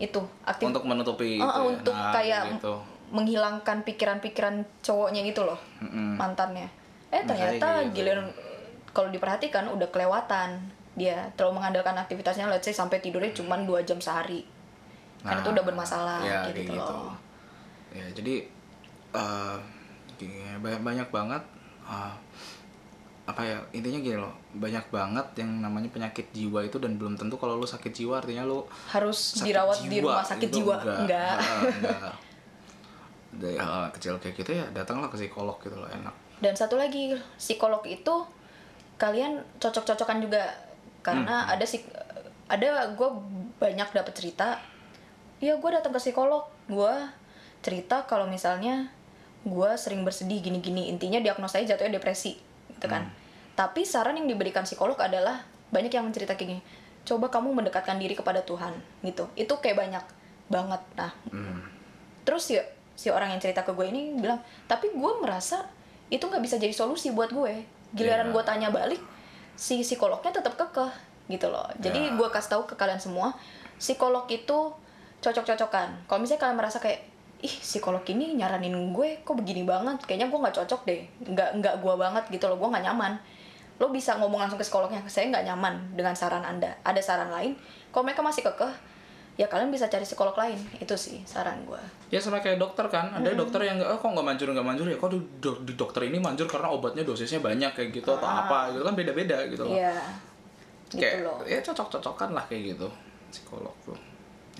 Itu 0.00 0.20
aktif 0.42 0.66
untuk 0.66 0.82
menutupi 0.82 1.36
Oh, 1.36 1.44
itu 1.44 1.60
ya. 1.60 1.66
untuk 1.70 1.94
Nah, 1.94 2.10
kayak 2.10 2.42
gitu. 2.56 2.74
menghilangkan 3.10 3.84
pikiran-pikiran 3.84 4.54
cowoknya 4.80 5.20
gitu 5.26 5.42
loh 5.44 5.58
Mm-mm. 5.82 6.14
mantannya 6.16 6.70
eh 7.10 7.26
ternyata 7.26 7.82
gitu. 7.84 8.00
giliran 8.00 8.30
kalau 8.94 9.10
diperhatikan 9.10 9.66
udah 9.66 9.90
kelewatan 9.90 10.62
dia 10.94 11.26
terlalu 11.34 11.58
mengandalkan 11.58 11.98
aktivitasnya 11.98 12.46
let's 12.46 12.62
say 12.62 12.72
sampai 12.72 13.02
tidurnya 13.02 13.34
cuma 13.34 13.58
dua 13.60 13.82
jam 13.82 13.98
sehari 13.98 14.46
kan 15.20 15.36
Nah, 15.36 15.42
itu 15.42 15.50
udah 15.50 15.64
bermasalah 15.66 16.22
ya, 16.22 16.46
gitu, 16.48 16.70
gitu. 16.70 16.78
loh 16.78 17.12
ya 17.90 18.06
jadi 18.14 18.34
gini, 20.14 20.54
banyak 20.62 21.08
banget 21.10 21.42
eh, 21.82 22.14
apa 23.30 23.46
ya 23.46 23.58
intinya 23.70 24.02
gini 24.02 24.18
loh 24.18 24.34
banyak 24.58 24.82
banget 24.90 25.26
yang 25.38 25.62
namanya 25.62 25.86
penyakit 25.94 26.26
jiwa 26.34 26.66
itu 26.66 26.82
dan 26.82 26.98
belum 26.98 27.14
tentu 27.14 27.38
kalau 27.38 27.54
lu 27.54 27.64
sakit 27.64 27.94
jiwa 27.94 28.18
artinya 28.18 28.42
lu 28.42 28.66
harus 28.90 29.38
dirawat 29.46 29.86
di 29.86 30.02
jiwa. 30.02 30.18
rumah 30.18 30.24
sakit 30.26 30.48
gitu, 30.50 30.66
jiwa. 30.66 30.74
enggak. 30.82 30.98
Enggak, 31.06 31.34
enggak. 31.78 32.14
dari 33.30 33.54
hal 33.54 33.86
kecil 33.94 34.18
kayak 34.18 34.34
gitu 34.34 34.50
ya 34.58 34.66
datanglah 34.74 35.06
ke 35.06 35.14
psikolog 35.14 35.54
gitu 35.62 35.78
loh 35.78 35.86
enak. 35.86 36.10
Dan 36.42 36.58
satu 36.58 36.74
lagi 36.74 37.14
psikolog 37.38 37.78
itu 37.86 38.14
kalian 38.98 39.38
cocok-cocokan 39.62 40.18
juga. 40.18 40.50
Karena 41.00 41.46
Hmm. 41.46 41.52
ada 41.54 41.64
sih 41.64 41.80
ada 42.50 42.90
gue 42.92 43.08
banyak 43.62 43.88
dapat 43.94 44.12
cerita 44.12 44.58
ya 45.38 45.54
gue 45.54 45.70
datang 45.70 45.94
ke 45.94 46.00
psikolog. 46.02 46.42
Gue 46.66 46.90
cerita 47.62 48.02
kalau 48.10 48.26
misalnya 48.26 48.90
gue 49.46 49.70
sering 49.78 50.02
bersedih 50.02 50.42
gini-gini. 50.42 50.90
Intinya 50.90 51.22
diagnosanya 51.22 51.76
jatuhnya 51.76 52.02
depresi 52.02 52.34
gitu 52.74 52.86
kan. 52.90 53.06
Hmm. 53.06 53.19
Tapi 53.60 53.84
saran 53.84 54.16
yang 54.16 54.24
diberikan 54.24 54.64
psikolog 54.64 54.96
adalah 54.96 55.44
banyak 55.68 55.92
yang 55.92 56.08
mencerita 56.08 56.32
kayak 56.32 56.56
gini 56.56 56.62
coba 57.04 57.28
kamu 57.28 57.52
mendekatkan 57.60 58.00
diri 58.00 58.16
kepada 58.16 58.40
Tuhan 58.40 58.72
gitu. 59.04 59.28
Itu 59.36 59.60
kayak 59.60 59.76
banyak 59.76 60.04
banget. 60.48 60.80
Nah 60.96 61.12
Hmm. 61.28 61.60
terus 62.24 62.48
si 62.48 62.56
si 62.96 63.12
orang 63.12 63.32
yang 63.32 63.40
cerita 63.40 63.60
ke 63.60 63.72
gue 63.76 63.84
ini 63.88 64.16
bilang 64.16 64.40
tapi 64.64 64.88
gue 64.92 65.12
merasa 65.20 65.64
itu 66.08 66.24
nggak 66.24 66.40
bisa 66.40 66.56
jadi 66.56 66.72
solusi 66.72 67.12
buat 67.12 67.28
gue. 67.32 67.64
Giliran 67.92 68.28
Iya. 68.28 68.32
gue 68.32 68.42
tanya 68.48 68.68
balik 68.72 69.00
si 69.56 69.84
psikolognya 69.84 70.32
tetap 70.32 70.56
kekeh 70.56 70.92
gitu 71.28 71.52
loh. 71.52 71.68
Jadi 71.84 72.00
Ya. 72.00 72.16
gue 72.16 72.28
kasih 72.32 72.56
tahu 72.56 72.62
ke 72.64 72.74
kalian 72.80 73.00
semua 73.00 73.36
psikolog 73.76 74.24
itu 74.32 74.72
cocok-cocokan. 75.20 76.08
Kalau 76.08 76.20
misalnya 76.20 76.48
kalian 76.48 76.56
merasa 76.56 76.80
kayak 76.80 77.04
ih 77.40 77.54
psikolog 77.60 78.04
ini 78.08 78.36
nyaranin 78.36 78.76
gue 78.92 79.20
kok 79.20 79.36
begini 79.36 79.64
banget? 79.64 80.00
Kayaknya 80.04 80.28
gue 80.28 80.38
nggak 80.40 80.56
cocok 80.64 80.80
deh. 80.84 81.00
Nggak 81.28 81.50
nggak 81.60 81.74
gue 81.80 81.94
banget 81.96 82.24
gitu 82.28 82.44
loh. 82.48 82.56
Gue 82.56 82.68
nggak 82.68 82.84
nyaman 82.88 83.16
lo 83.80 83.88
bisa 83.88 84.20
ngomong 84.20 84.44
langsung 84.44 84.60
ke 84.60 84.64
psikolognya 84.68 85.00
saya 85.08 85.32
nggak 85.32 85.48
nyaman 85.48 85.96
dengan 85.96 86.12
saran 86.12 86.44
anda. 86.44 86.68
Ada 86.84 87.00
saran 87.00 87.32
lain? 87.32 87.56
Kalau 87.88 88.04
mereka 88.04 88.20
masih 88.20 88.44
kekeh 88.44 88.68
ya 89.40 89.48
kalian 89.48 89.72
bisa 89.72 89.88
cari 89.88 90.04
psikolog 90.04 90.36
lain. 90.36 90.60
Itu 90.76 91.00
sih 91.00 91.24
saran 91.24 91.64
gue 91.64 91.80
ya 92.12 92.20
sama 92.20 92.44
kayak 92.44 92.60
dokter 92.60 92.84
kan. 92.92 93.08
Ada 93.16 93.32
dokter 93.32 93.64
yang 93.64 93.80
oh, 93.80 93.96
kok 93.96 94.12
nggak 94.12 94.26
manjur 94.26 94.52
nggak 94.52 94.66
manjur? 94.68 94.84
Ya 94.84 95.00
kok 95.00 95.10
di, 95.16 95.18
do- 95.40 95.64
di 95.64 95.72
dokter 95.80 96.04
ini 96.04 96.20
manjur 96.20 96.44
karena 96.44 96.68
obatnya 96.68 97.08
dosisnya 97.08 97.40
banyak 97.40 97.72
kayak 97.72 97.88
gitu 97.96 98.12
atau 98.12 98.28
apa 98.28 98.76
gitu 98.76 98.84
kan 98.84 98.92
beda 98.92 99.16
beda 99.16 99.48
gitu 99.48 99.64
loh. 99.64 99.72
Iya. 99.72 99.96
Gitu 100.92 101.00
kayak 101.00 101.24
loh. 101.24 101.40
ya 101.48 101.58
cocok 101.64 101.88
cocokan 101.88 102.36
lah 102.36 102.44
kayak 102.44 102.76
gitu 102.76 102.88
psikolog 103.30 103.72
tuh 103.86 104.09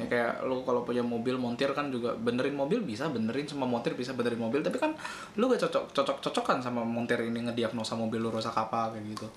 ya 0.01 0.07
kayak 0.09 0.33
lu 0.49 0.65
kalau 0.65 0.83
punya 0.83 1.05
mobil 1.05 1.37
montir 1.37 1.69
kan 1.77 1.93
juga 1.93 2.17
benerin 2.17 2.57
mobil 2.57 2.81
bisa 2.81 3.13
benerin 3.13 3.45
sama 3.45 3.69
montir 3.69 3.93
bisa 3.93 4.17
benerin 4.17 4.41
mobil 4.41 4.65
tapi 4.65 4.81
kan 4.81 4.97
lu 5.37 5.47
gak 5.53 5.69
cocok 5.69 5.93
cocok 5.93 6.17
cocokan 6.25 6.59
sama 6.65 6.81
montir 6.81 7.21
ini 7.21 7.45
ngediagnosa 7.45 7.95
mobil 7.95 8.25
lu 8.25 8.33
rusak 8.33 8.57
apa 8.57 8.97
kayak 8.97 9.05
gitu. 9.13 9.29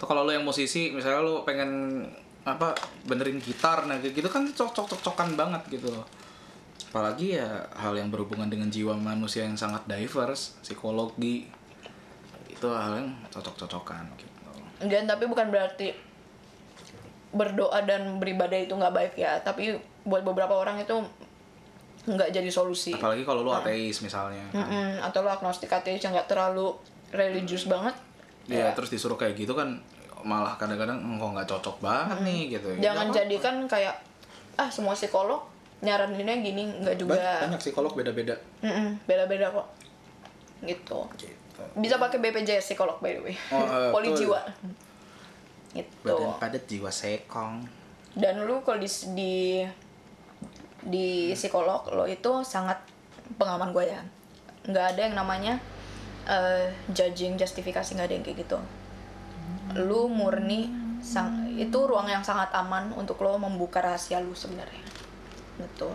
Atau 0.00 0.06
kalau 0.08 0.24
lu 0.24 0.32
yang 0.32 0.44
musisi 0.48 0.90
misalnya 0.96 1.20
lu 1.20 1.44
pengen 1.44 2.02
apa 2.46 2.72
benerin 3.04 3.42
gitar 3.42 3.84
nah 3.84 4.00
kayak 4.00 4.16
gitu 4.16 4.28
kan 4.32 4.48
cocok 4.48 4.96
cocokan 4.96 5.36
banget 5.36 5.62
gitu. 5.68 5.92
Loh 5.92 6.08
apalagi 6.96 7.36
ya 7.36 7.68
hal 7.76 7.92
yang 7.92 8.08
berhubungan 8.08 8.48
dengan 8.48 8.72
jiwa 8.72 8.96
manusia 8.96 9.44
yang 9.44 9.52
sangat 9.52 9.84
diverse 9.84 10.56
psikologi 10.64 11.44
itu 12.48 12.66
hal 12.72 13.04
yang 13.04 13.12
cocok-cocokan 13.28 14.16
gitu. 14.16 14.50
Dan 14.80 15.04
tapi 15.04 15.28
bukan 15.28 15.52
berarti 15.52 15.92
berdoa 17.34 17.82
dan 17.82 18.18
beribadah 18.22 18.58
itu 18.58 18.74
nggak 18.74 18.94
baik 18.94 19.12
ya. 19.18 19.38
Tapi 19.42 19.74
buat 20.06 20.22
beberapa 20.22 20.54
orang 20.54 20.82
itu 20.82 20.94
nggak 22.06 22.30
jadi 22.30 22.50
solusi. 22.54 22.94
apalagi 22.94 23.26
kalau 23.26 23.42
lu 23.42 23.50
ateis 23.50 23.98
misalnya 23.98 24.46
kan. 24.54 24.62
Mm-mm, 24.62 25.02
atau 25.02 25.26
lo 25.26 25.30
agnostik 25.34 25.66
ateis 25.66 25.98
yang 25.98 26.14
nggak 26.14 26.30
terlalu 26.30 26.70
religius 27.10 27.66
banget. 27.66 27.98
Iya, 28.46 28.70
terus 28.78 28.94
disuruh 28.94 29.18
kayak 29.18 29.34
gitu 29.34 29.58
kan 29.58 29.82
malah 30.22 30.54
kadang-kadang 30.54 31.02
kok 31.02 31.30
nggak 31.34 31.48
cocok 31.50 31.76
banget 31.82 32.18
nih 32.22 32.40
gitu. 32.54 32.66
Ya, 32.78 32.90
Jangan 32.90 33.10
nggak 33.10 33.26
jadikan 33.26 33.54
kayak 33.66 33.94
ah 34.56 34.70
semua 34.70 34.94
psikolog 34.94 35.42
nyaraninnya 35.82 36.40
gini 36.40 36.62
nggak 36.80 36.96
juga. 36.96 37.42
Banyak, 37.42 37.60
psikolog 37.60 37.92
beda-beda. 37.98 38.38
Mm-mm, 38.62 39.02
beda-beda 39.04 39.50
kok. 39.50 39.66
Gitu. 40.62 40.98
Gitu. 41.18 41.62
Bisa 41.74 41.98
pakai 41.98 42.22
BPJS 42.22 42.70
psikolog 42.70 43.02
by 43.02 43.12
the 43.18 43.22
way. 43.26 43.34
Oh, 43.50 43.66
eh, 43.66 43.90
Poli 43.94 44.14
jiwa. 44.14 44.40
Gitu. 45.82 45.92
Badan 46.06 46.38
padat 46.40 46.64
jiwa 46.64 46.90
sekong. 46.90 47.66
dan 48.16 48.48
lu 48.48 48.64
kalau 48.64 48.80
di 48.80 48.88
di 49.12 49.34
di 50.80 51.06
psikolog 51.36 51.84
lo 51.92 52.08
itu 52.08 52.40
sangat 52.40 52.80
pengalaman 53.36 53.76
gue 53.76 53.84
ya. 53.92 54.00
Nggak 54.64 54.86
ada 54.96 55.00
yang 55.04 55.16
namanya 55.20 55.54
eh, 56.24 56.72
judging 56.96 57.36
justifikasi 57.36 57.92
nggak 57.92 58.08
ada 58.08 58.14
yang 58.16 58.24
kayak 58.24 58.38
gitu. 58.48 58.58
Lu 59.76 60.08
murni 60.08 60.72
sang 61.04 61.52
itu 61.60 61.76
ruang 61.76 62.08
yang 62.08 62.24
sangat 62.24 62.48
aman 62.56 62.96
untuk 62.96 63.20
lo 63.20 63.36
membuka 63.36 63.84
rahasia 63.84 64.16
lu 64.24 64.32
sebenarnya. 64.32 64.80
Gitu 65.60 65.92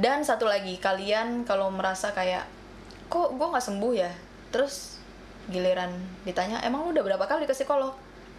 dan 0.00 0.24
satu 0.24 0.48
lagi 0.48 0.80
kalian 0.80 1.44
kalau 1.44 1.68
merasa 1.68 2.14
kayak 2.16 2.48
kok 3.12 3.36
gue 3.36 3.46
nggak 3.46 3.64
sembuh 3.64 3.92
ya? 3.92 4.12
Terus 4.48 4.96
giliran 5.52 5.92
ditanya 6.24 6.64
emang 6.64 6.88
lu 6.88 6.96
udah 6.96 7.04
berapa 7.04 7.24
kali 7.28 7.44
ke 7.44 7.52
psikolog 7.52 7.92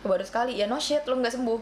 baru 0.04 0.24
sekali 0.24 0.56
ya 0.56 0.66
no 0.66 0.78
shit 0.78 1.04
lu 1.06 1.18
nggak 1.18 1.34
sembuh 1.34 1.62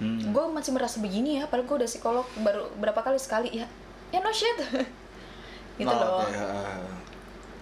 Hmm. 0.00 0.32
gue 0.32 0.44
masih 0.48 0.72
merasa 0.72 0.96
begini 0.96 1.36
ya 1.36 1.44
padahal 1.44 1.68
gue 1.68 1.76
udah 1.84 1.90
psikolog 1.92 2.24
baru 2.40 2.72
berapa 2.80 2.96
kali 2.98 3.20
sekali 3.20 3.52
ya 3.52 3.68
ya 4.08 4.18
no 4.18 4.32
shit 4.32 4.56
gitu 5.76 5.84
Nah, 5.84 5.92
loh 5.92 6.24
kayak, 6.24 6.40
ah, 6.40 6.88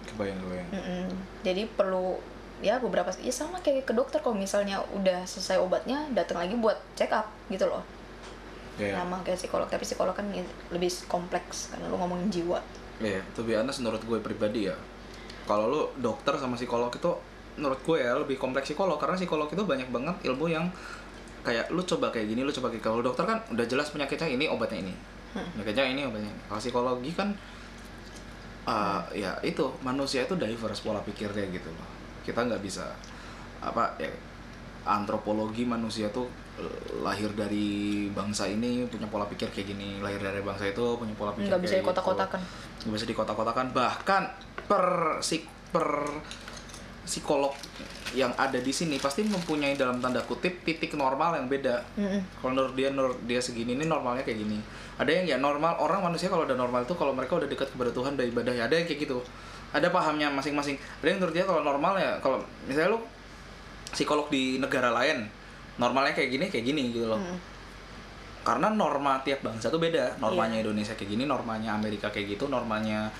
kebayang 0.07 0.39
kebayang. 0.39 0.67
Mm-mm. 0.71 1.05
jadi 1.43 1.67
perlu 1.67 2.15
ya 2.59 2.79
beberapa 2.79 3.11
ya 3.17 3.27
sama 3.29 3.59
kayak 3.59 3.83
ke 3.83 3.91
dokter 3.91 4.19
kalau 4.19 4.35
misalnya 4.35 4.79
udah 4.91 5.23
selesai 5.23 5.59
obatnya 5.59 6.07
datang 6.09 6.39
lagi 6.39 6.55
buat 6.55 6.79
check 6.93 7.11
up 7.11 7.27
gitu 7.47 7.67
loh 7.67 7.83
Iya. 8.79 8.95
sama 8.95 9.19
kayak 9.19 9.35
psikolog 9.35 9.67
tapi 9.67 9.83
psikolog 9.83 10.15
kan 10.15 10.23
lebih 10.71 10.87
kompleks 11.05 11.67
karena 11.67 11.91
lu 11.91 11.99
ngomongin 11.99 12.31
jiwa 12.31 12.63
Iya, 12.99 13.19
to 13.31 13.43
be 13.43 13.51
honest 13.51 13.79
menurut 13.79 13.99
gue 14.01 14.19
pribadi 14.19 14.67
ya. 14.67 14.75
Kalau 15.43 15.67
lu 15.67 15.81
dokter 15.95 16.35
sama 16.35 16.55
psikolog 16.55 16.87
itu 16.89 17.11
menurut 17.59 17.83
gue 17.83 17.99
ya 17.99 18.15
lebih 18.15 18.39
kompleks 18.39 18.71
psikolog. 18.71 18.95
Karena 18.95 19.19
psikolog 19.19 19.51
itu 19.51 19.63
banyak 19.67 19.91
banget 19.91 20.15
ilmu 20.23 20.47
yang 20.47 20.71
kayak 21.43 21.67
lu 21.75 21.83
coba 21.83 22.11
kayak 22.11 22.31
gini, 22.31 22.41
lu 22.47 22.51
coba 22.55 22.71
kayak 22.71 22.83
kalau 22.83 23.03
dokter 23.03 23.27
kan 23.27 23.43
udah 23.51 23.65
jelas 23.67 23.91
penyakitnya 23.91 24.31
ini, 24.31 24.45
obatnya 24.47 24.79
ini. 24.87 24.93
Penyakitnya 25.35 25.85
ini, 25.91 26.01
obatnya 26.07 26.31
ini. 26.31 26.41
Kalau 26.47 26.61
psikologi 26.63 27.11
kan 27.13 27.29
uh, 28.65 29.01
ya 29.11 29.35
itu 29.43 29.65
manusia 29.83 30.23
itu 30.23 30.35
diverse 30.39 30.81
pola 30.83 31.03
pikirnya 31.03 31.45
gitu 31.51 31.69
loh. 31.71 31.89
Kita 32.23 32.47
nggak 32.47 32.61
bisa 32.63 32.87
apa 33.59 33.99
ya 33.99 34.11
antropologi 34.87 35.67
manusia 35.67 36.07
tuh 36.07 36.25
eh, 36.55 37.03
lahir 37.03 37.27
dari 37.35 38.07
bangsa 38.09 38.47
ini 38.47 38.87
punya 38.87 39.05
pola 39.11 39.27
pikir 39.27 39.51
kayak 39.51 39.67
gini. 39.75 39.99
Lahir 39.99 40.23
dari 40.23 40.41
bangsa 40.41 40.71
itu 40.71 40.95
punya 40.97 41.13
pola 41.13 41.31
pikir 41.35 41.51
nggak 41.51 41.63
bisa 41.63 41.75
gitu. 41.77 41.83
dikotak-kotakan. 41.85 42.41
Nggak 42.87 42.95
bisa 42.95 43.05
dikotak-kotakan. 43.07 43.65
Bahkan 43.75 44.21
per 44.67 44.85
sik 45.21 45.43
per 45.69 45.87
psikolog 47.09 47.49
yang 48.11 48.29
ada 48.35 48.57
di 48.57 48.69
sini 48.69 48.97
pasti 48.97 49.21
mempunyai 49.23 49.73
dalam 49.73 49.97
tanda 49.97 50.21
kutip 50.21 50.61
titik 50.61 50.93
normal 50.93 51.33
yang 51.35 51.45
beda 51.45 51.81
Mm-mm. 51.95 52.21
kalau 52.37 52.51
menurut 52.53 52.73
dia 52.73 52.89
menurut 52.89 53.17
dia 53.23 53.37
segini 53.37 53.73
ini 53.73 53.85
normalnya 53.85 54.21
kayak 54.21 54.39
gini 54.39 54.61
ada 54.95 55.09
yang 55.09 55.25
ya 55.25 55.37
normal 55.37 55.77
orang 55.77 56.01
manusia 56.03 56.25
kalau 56.25 56.43
udah 56.43 56.53
normal 56.55 56.81
tuh 56.83 56.93
kalau 56.93 57.11
mereka 57.11 57.35
udah 57.35 57.45
dekat 57.45 57.69
kepada 57.69 57.89
Tuhan 57.89 58.13
udah 58.13 58.25
ibadah 58.27 58.53
ya 58.53 58.65
ada 58.65 58.75
yang 58.75 58.85
kayak 58.85 59.01
gitu 59.03 59.17
ada 59.69 59.87
pahamnya 59.87 60.29
masing-masing 60.29 60.73
ada 60.77 61.07
yang 61.07 61.17
menurut 61.17 61.33
dia 61.33 61.43
kalau 61.43 61.61
normal 61.61 61.93
ya 61.95 62.17
kalau 62.19 62.37
misalnya 62.63 62.93
lu 62.93 62.99
psikolog 63.87 64.25
di 64.27 64.57
negara 64.57 64.89
lain 64.89 65.25
normalnya 65.77 66.13
kayak 66.13 66.29
gini 66.29 66.45
kayak 66.47 66.65
gini 66.67 66.81
gitu 66.91 67.07
loh 67.07 67.17
Hmm. 67.17 67.37
karena 68.41 68.71
norma 68.71 69.19
tiap 69.19 69.43
bangsa 69.43 69.67
tuh 69.67 69.77
beda 69.77 70.17
normanya 70.17 70.57
Iya. 70.57 70.63
Indonesia 70.65 70.93
kayak 70.93 71.11
gini 71.11 71.23
normanya 71.23 71.75
Amerika 71.75 72.07
kayak 72.07 72.33
gitu 72.33 72.47
normanya 72.47 73.11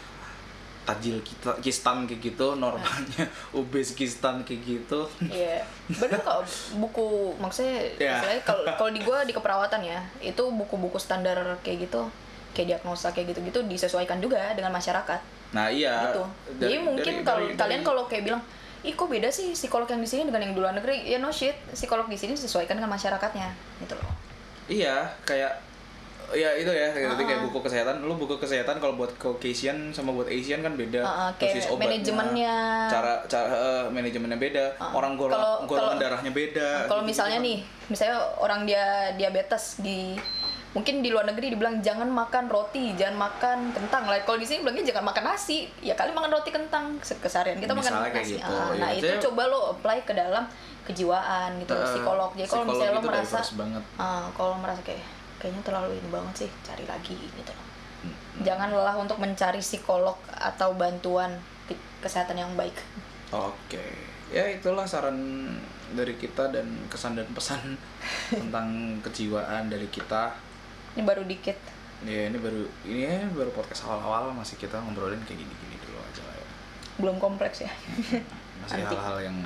Tajikistan 0.81 2.03
kayak 2.03 2.21
gitu 2.23 2.55
normanya 2.55 3.23
Uzbekistan 3.51 4.41
kayak 4.47 4.61
gitu. 4.61 5.05
Iya, 5.21 5.61
bener 5.87 6.19
kok 6.19 6.41
buku 6.75 7.33
maksudnya 7.37 7.93
istilahnya 7.93 8.41
kalau 8.43 8.63
kalau 8.75 8.91
di 8.91 9.01
gua 9.01 9.21
di 9.21 9.31
keperawatan 9.31 9.81
ya 9.81 9.99
itu 10.19 10.41
buku-buku 10.41 10.97
standar 10.97 11.37
kayak 11.59 11.85
gitu 11.85 12.01
kayak 12.51 12.75
diagnosa 12.75 13.09
kayak 13.09 13.31
gitu-gitu 13.31 13.61
disesuaikan 13.63 14.17
juga 14.17 14.53
dengan 14.53 14.71
masyarakat. 14.71 15.21
Nah 15.49 15.69
iya. 15.69 16.09
Gitu. 16.09 16.23
Dari- 16.57 16.61
Jadi 16.61 16.75
mungkin 16.79 17.13
kalau 17.21 17.45
kalian 17.51 17.81
kalau 17.81 18.03
kayak 18.05 18.23
bilang, 18.23 18.41
ih 18.81 18.93
kok 18.93 19.05
beda 19.05 19.29
sih 19.29 19.53
psikolog 19.53 19.85
yang 19.85 20.01
di 20.01 20.09
sini 20.09 20.25
dengan 20.25 20.41
yang 20.41 20.53
di 20.53 20.59
luar 20.59 20.73
negeri? 20.73 21.05
Ya 21.05 21.17
no 21.17 21.29
shit, 21.29 21.53
psikolog 21.69 22.05
di 22.05 22.17
sini 22.17 22.33
disesuaikan 22.33 22.73
dengan 22.75 22.89
masyarakatnya, 22.89 23.49
gitu 23.79 23.93
loh. 23.93 24.09
Iya, 24.65 25.13
kayak 25.23 25.57
ya 26.31 26.49
itu 26.53 26.67
ya, 26.67 26.87
kayak 26.89 27.07
tadi 27.09 27.23
kayak 27.23 27.39
Ah. 27.39 27.45
buku 27.45 27.59
kesehatan, 27.61 27.95
lu 28.01 28.13
buku 28.13 28.35
kesehatan 28.35 28.75
kalau 28.77 28.93
buat 28.93 29.11
Caucasian 29.15 29.89
sama 29.89 30.11
buat 30.11 30.27
Asian 30.27 30.59
kan 30.59 30.73
beda. 30.73 31.01
Kayak 31.35 31.53
Dosis 31.55 31.65
obatnya, 31.67 31.87
manajemennya. 31.95 32.55
cara 32.87 33.13
cara 33.25 33.45
eh, 33.49 33.85
manajemennya 33.89 34.37
beda, 34.37 34.65
Ah, 34.75 34.91
orang 34.91 35.13
golong, 35.15 35.33
kalau- 35.33 35.59
golongan 35.65 35.89
kalau- 35.91 36.01
darahnya 36.01 36.31
beda. 36.31 36.67
Kalau 36.85 37.01
gitu-gitu 37.01 37.09
misalnya 37.09 37.37
kan. 37.37 37.47
nih, 37.47 37.57
misalnya 37.87 38.17
orang 38.37 38.61
dia 38.63 38.85
diabetes 39.13 39.63
di 39.77 40.15
mungkin 40.69 41.01
di 41.01 41.09
luar 41.09 41.25
negeri 41.25 41.49
dibilang 41.49 41.81
jangan 41.81 42.05
makan 42.05 42.45
roti, 42.45 42.93
jangan 42.93 43.17
makan 43.19 43.57
kentang. 43.71 44.05
Lah 44.05 44.21
kalau 44.21 44.37
di 44.37 44.45
sini 44.45 44.61
bilangnya 44.61 44.85
jangan 44.87 45.01
makan 45.03 45.23
nasi. 45.27 45.65
Ya 45.79 45.93
kali 45.93 46.11
makan 46.11 46.29
roti 46.29 46.49
kentang 46.49 46.93
se- 46.99 47.17
keseharian 47.17 47.57
kita 47.57 47.73
makan 47.73 47.89
Misalnya 47.89 48.11
kayak 48.11 48.21
nasi. 48.23 48.35
gitu, 48.35 48.53
Ah, 48.53 48.69
ya. 48.69 48.77
nah, 48.77 48.89
itu 48.91 49.05
Jadi- 49.07 49.23
coba 49.23 49.41
lo 49.45 49.59
apply 49.71 49.97
ke 50.03 50.13
dalam 50.13 50.45
kejiwaan 50.83 51.57
gitu, 51.59 51.73
Eh, 51.73 51.85
psikolog. 51.87 52.29
Jadi 52.33 52.47
kalau 52.47 52.65
misalnya 52.65 52.93
lo 52.93 53.01
merasa 53.03 53.39
banget. 53.51 53.83
ah, 53.95 54.25
kalau 54.31 54.53
merasa 54.57 54.81
kayak 54.83 55.01
kayaknya 55.39 55.63
terlalu 55.63 55.97
ini 55.97 56.09
banget 56.11 56.45
sih, 56.45 56.49
cari 56.61 56.83
lagi 56.83 57.15
gitu 57.15 57.51
loh. 57.51 57.65
Hmm. 57.99 58.15
Jangan 58.43 58.69
lelah 58.71 58.95
untuk 58.95 59.19
mencari 59.19 59.59
psikolog 59.59 60.15
atau 60.29 60.75
bantuan 60.75 61.35
ke- 61.65 61.79
kesehatan 61.99 62.37
yang 62.37 62.51
baik. 62.55 62.75
Oke, 63.31 63.81
ya 64.29 64.45
itulah 64.47 64.83
saran 64.83 65.47
dari 65.91 66.13
kita 66.15 66.53
dan 66.53 66.65
kesan 66.87 67.17
dan 67.17 67.27
pesan 67.33 67.75
tentang 68.39 68.67
kejiwaan 69.01 69.67
dari 69.67 69.87
kita. 69.89 70.31
Ini 70.95 71.03
baru 71.03 71.23
dikit. 71.25 71.57
Ya 71.99 72.31
ini 72.31 72.39
baru 72.39 72.63
ini 72.87 73.03
ya, 73.03 73.27
baru 73.35 73.51
podcast 73.51 73.83
awal-awal 73.83 74.31
masih 74.31 74.55
kita 74.55 74.79
ngobrolin 74.79 75.19
kayak 75.27 75.43
gini-gini 75.43 75.75
dulu 75.83 75.99
aja 75.99 76.23
lah 76.23 76.35
ya. 76.39 76.47
Belum 76.95 77.19
kompleks 77.19 77.67
ya. 77.67 77.71
Masih 78.63 78.79
Nanti. 78.79 78.95
hal-hal 78.95 79.17
yang 79.19 79.37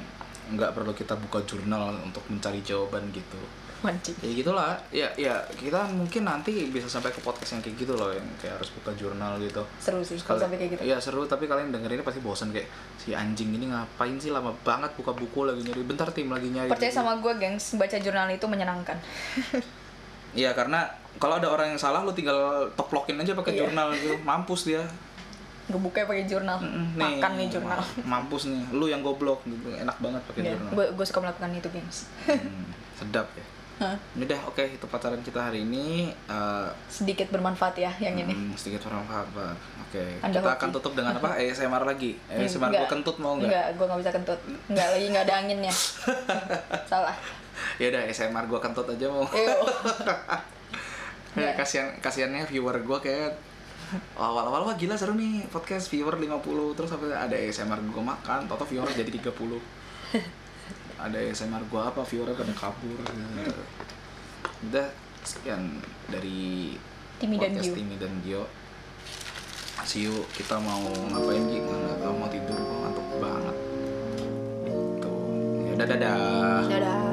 nggak 0.54 0.76
perlu 0.78 0.94
kita 0.94 1.18
buka 1.18 1.42
jurnal 1.50 1.96
untuk 2.06 2.22
mencari 2.30 2.62
jawaban 2.62 3.10
gitu. 3.10 3.42
Mancing. 3.84 4.15
Ya 4.19 4.32
gitulah. 4.34 4.74
Ya 4.89 5.08
ya 5.13 5.36
kita 5.54 5.84
mungkin 5.91 6.24
nanti 6.24 6.67
bisa 6.67 6.88
sampai 6.88 7.12
ke 7.12 7.19
podcast 7.19 7.52
yang 7.52 7.62
kayak 7.62 7.76
gitu 7.78 7.93
loh 7.93 8.10
yang 8.10 8.24
kayak 8.38 8.56
harus 8.56 8.72
buka 8.74 8.96
jurnal 8.96 9.36
gitu. 9.38 9.60
Seru 9.78 10.00
sih 10.00 10.15
kalau 10.17 10.39
sampai 10.39 10.58
kayak 10.58 10.72
gitu. 10.74 10.82
Iya 10.82 10.98
seru 10.98 11.24
tapi 11.24 11.46
kalian 11.46 11.69
dengerinnya 11.69 12.02
pasti 12.02 12.19
bosan 12.19 12.50
kayak 12.50 12.65
si 12.96 13.12
anjing 13.12 13.52
ini 13.52 13.67
ngapain 13.67 14.15
sih 14.15 14.32
lama 14.32 14.56
banget 14.63 14.96
buka 14.96 15.12
buku 15.12 15.43
lagi 15.43 15.62
nyari 15.62 15.84
bentar 15.84 16.08
tim 16.10 16.28
lagi 16.28 16.48
nyari. 16.48 16.72
Percaya 16.72 16.88
gitu. 16.88 16.98
sama 16.98 17.19
gue, 17.19 17.34
gengs, 17.36 17.76
baca 17.76 17.98
jurnal 17.98 18.28
itu 18.30 18.46
menyenangkan. 18.48 18.98
Iya 20.34 20.50
karena 20.52 20.89
kalau 21.15 21.38
ada 21.38 21.46
orang 21.46 21.69
yang 21.69 21.78
salah 21.78 22.02
lu 22.02 22.10
tinggal 22.10 22.34
toplokin 22.74 23.22
aja 23.22 23.38
pakai 23.38 23.54
Iya. 23.54 23.69
jurnal 23.69 23.93
gitu 23.93 24.17
mampus 24.26 24.65
dia. 24.65 24.82
Ngebuka 25.63 26.04
pakai 26.04 26.26
jurnal, 26.26 26.58
Mm, 26.58 26.98
makan 26.98 27.32
nih 27.38 27.48
jurnal. 27.48 27.80
Mampus 28.04 28.50
nih, 28.50 28.65
lu 28.74 28.89
yang 28.89 29.00
goblok 29.00 29.46
gitu. 29.46 29.72
Enak 29.72 29.96
banget 29.96 30.19
pakai 30.26 30.41
Iya, 30.41 30.58
jurnal. 30.58 30.89
gue 30.91 31.06
suka 31.06 31.19
melakukan 31.22 31.54
itu, 31.54 31.69
gengs. 31.69 32.10
Hmm, 32.26 32.65
sedap 32.98 33.30
ya. 33.32 33.46
Hah, 33.74 33.98
Ini 34.14 34.30
deh, 34.30 34.38
oke 34.46 34.62
itu 34.62 34.86
pacaran 34.86 35.18
kita 35.26 35.50
hari 35.50 35.66
ini. 35.66 36.14
Eh, 36.14 36.68
Sedikit 36.86 37.34
bermanfaat 37.34 37.74
ya 37.74 37.90
yang 37.98 38.14
ini. 38.16 38.30
Hmm, 38.30 38.54
sedikit 38.54 38.86
bermanfaat. 38.86 39.34
Oke, 39.90 40.22
Anda 40.22 40.38
kita 40.38 40.46
hoki. 40.46 40.58
akan 40.62 40.70
tutup 40.74 40.94
dengan 40.94 41.14
apa? 41.18 41.34
ASMR 41.42 41.84
lagi. 41.84 42.14
ASMR 42.30 42.70
gua 42.70 42.88
kentut 42.88 43.18
mau 43.18 43.34
nggak? 43.36 43.50
Enggak, 43.50 43.68
gue 43.74 43.86
nggak 43.90 44.00
bisa 44.06 44.12
kentut. 44.14 44.40
Enggak, 44.70 44.88
lagi 44.94 45.06
nggak 45.10 45.26
ada 45.26 45.36
anginnya. 45.42 45.74
Salah. 46.92 47.18
Ya 47.82 47.90
udah 47.90 48.02
ASMR 48.06 48.46
gua 48.46 48.60
kentut 48.62 48.86
aja 48.86 49.06
mau. 49.10 49.26
Ew. 49.26 49.58
Ya, 51.34 51.50
kasihan 51.58 51.90
kasihannya 51.98 52.46
viewer 52.46 52.78
gua 52.86 53.02
kayak 53.02 53.34
awal-awal 54.14 54.70
wah 54.70 54.78
gila 54.78 54.94
seru 54.94 55.18
nih 55.18 55.42
podcast 55.50 55.90
viewer 55.90 56.14
50 56.14 56.78
terus 56.78 56.94
sampai 56.94 57.10
ada 57.10 57.34
ASMR 57.34 57.82
gua 57.90 58.14
makan, 58.14 58.46
toto 58.46 58.70
viewer 58.70 58.86
jadi 58.86 59.10
30. 59.10 59.34
Ada 61.04 61.18
ASMR 61.20 61.63
gua 61.68 61.92
apa 61.92 62.08
viewernya 62.08 62.39
pada 62.39 62.54
kabur. 62.56 63.00
Udah 64.72 64.88
sekian 65.28 65.84
dari 66.08 66.80
Timi 67.20 67.36
dan 67.36 67.52
podcast 67.52 67.68
Gio. 67.68 67.76
Timi 67.76 67.96
dan 68.00 68.13
Gio. 68.24 68.44
See 69.84 70.08
you, 70.08 70.16
kita 70.32 70.56
mau 70.63 70.80
ngapain 71.12 71.44
Gi? 71.52 71.60
Nggak 71.60 72.00
tahu 72.00 72.13
mau 72.16 72.30
tidur, 72.32 72.56
gua 72.56 72.78
ngantuk 72.88 73.08
banget. 73.20 73.56
Tuh, 75.04 75.20
ya 75.68 75.74
dadah. 75.76 75.88
dadah. 76.00 76.62
Dadah. 76.72 77.12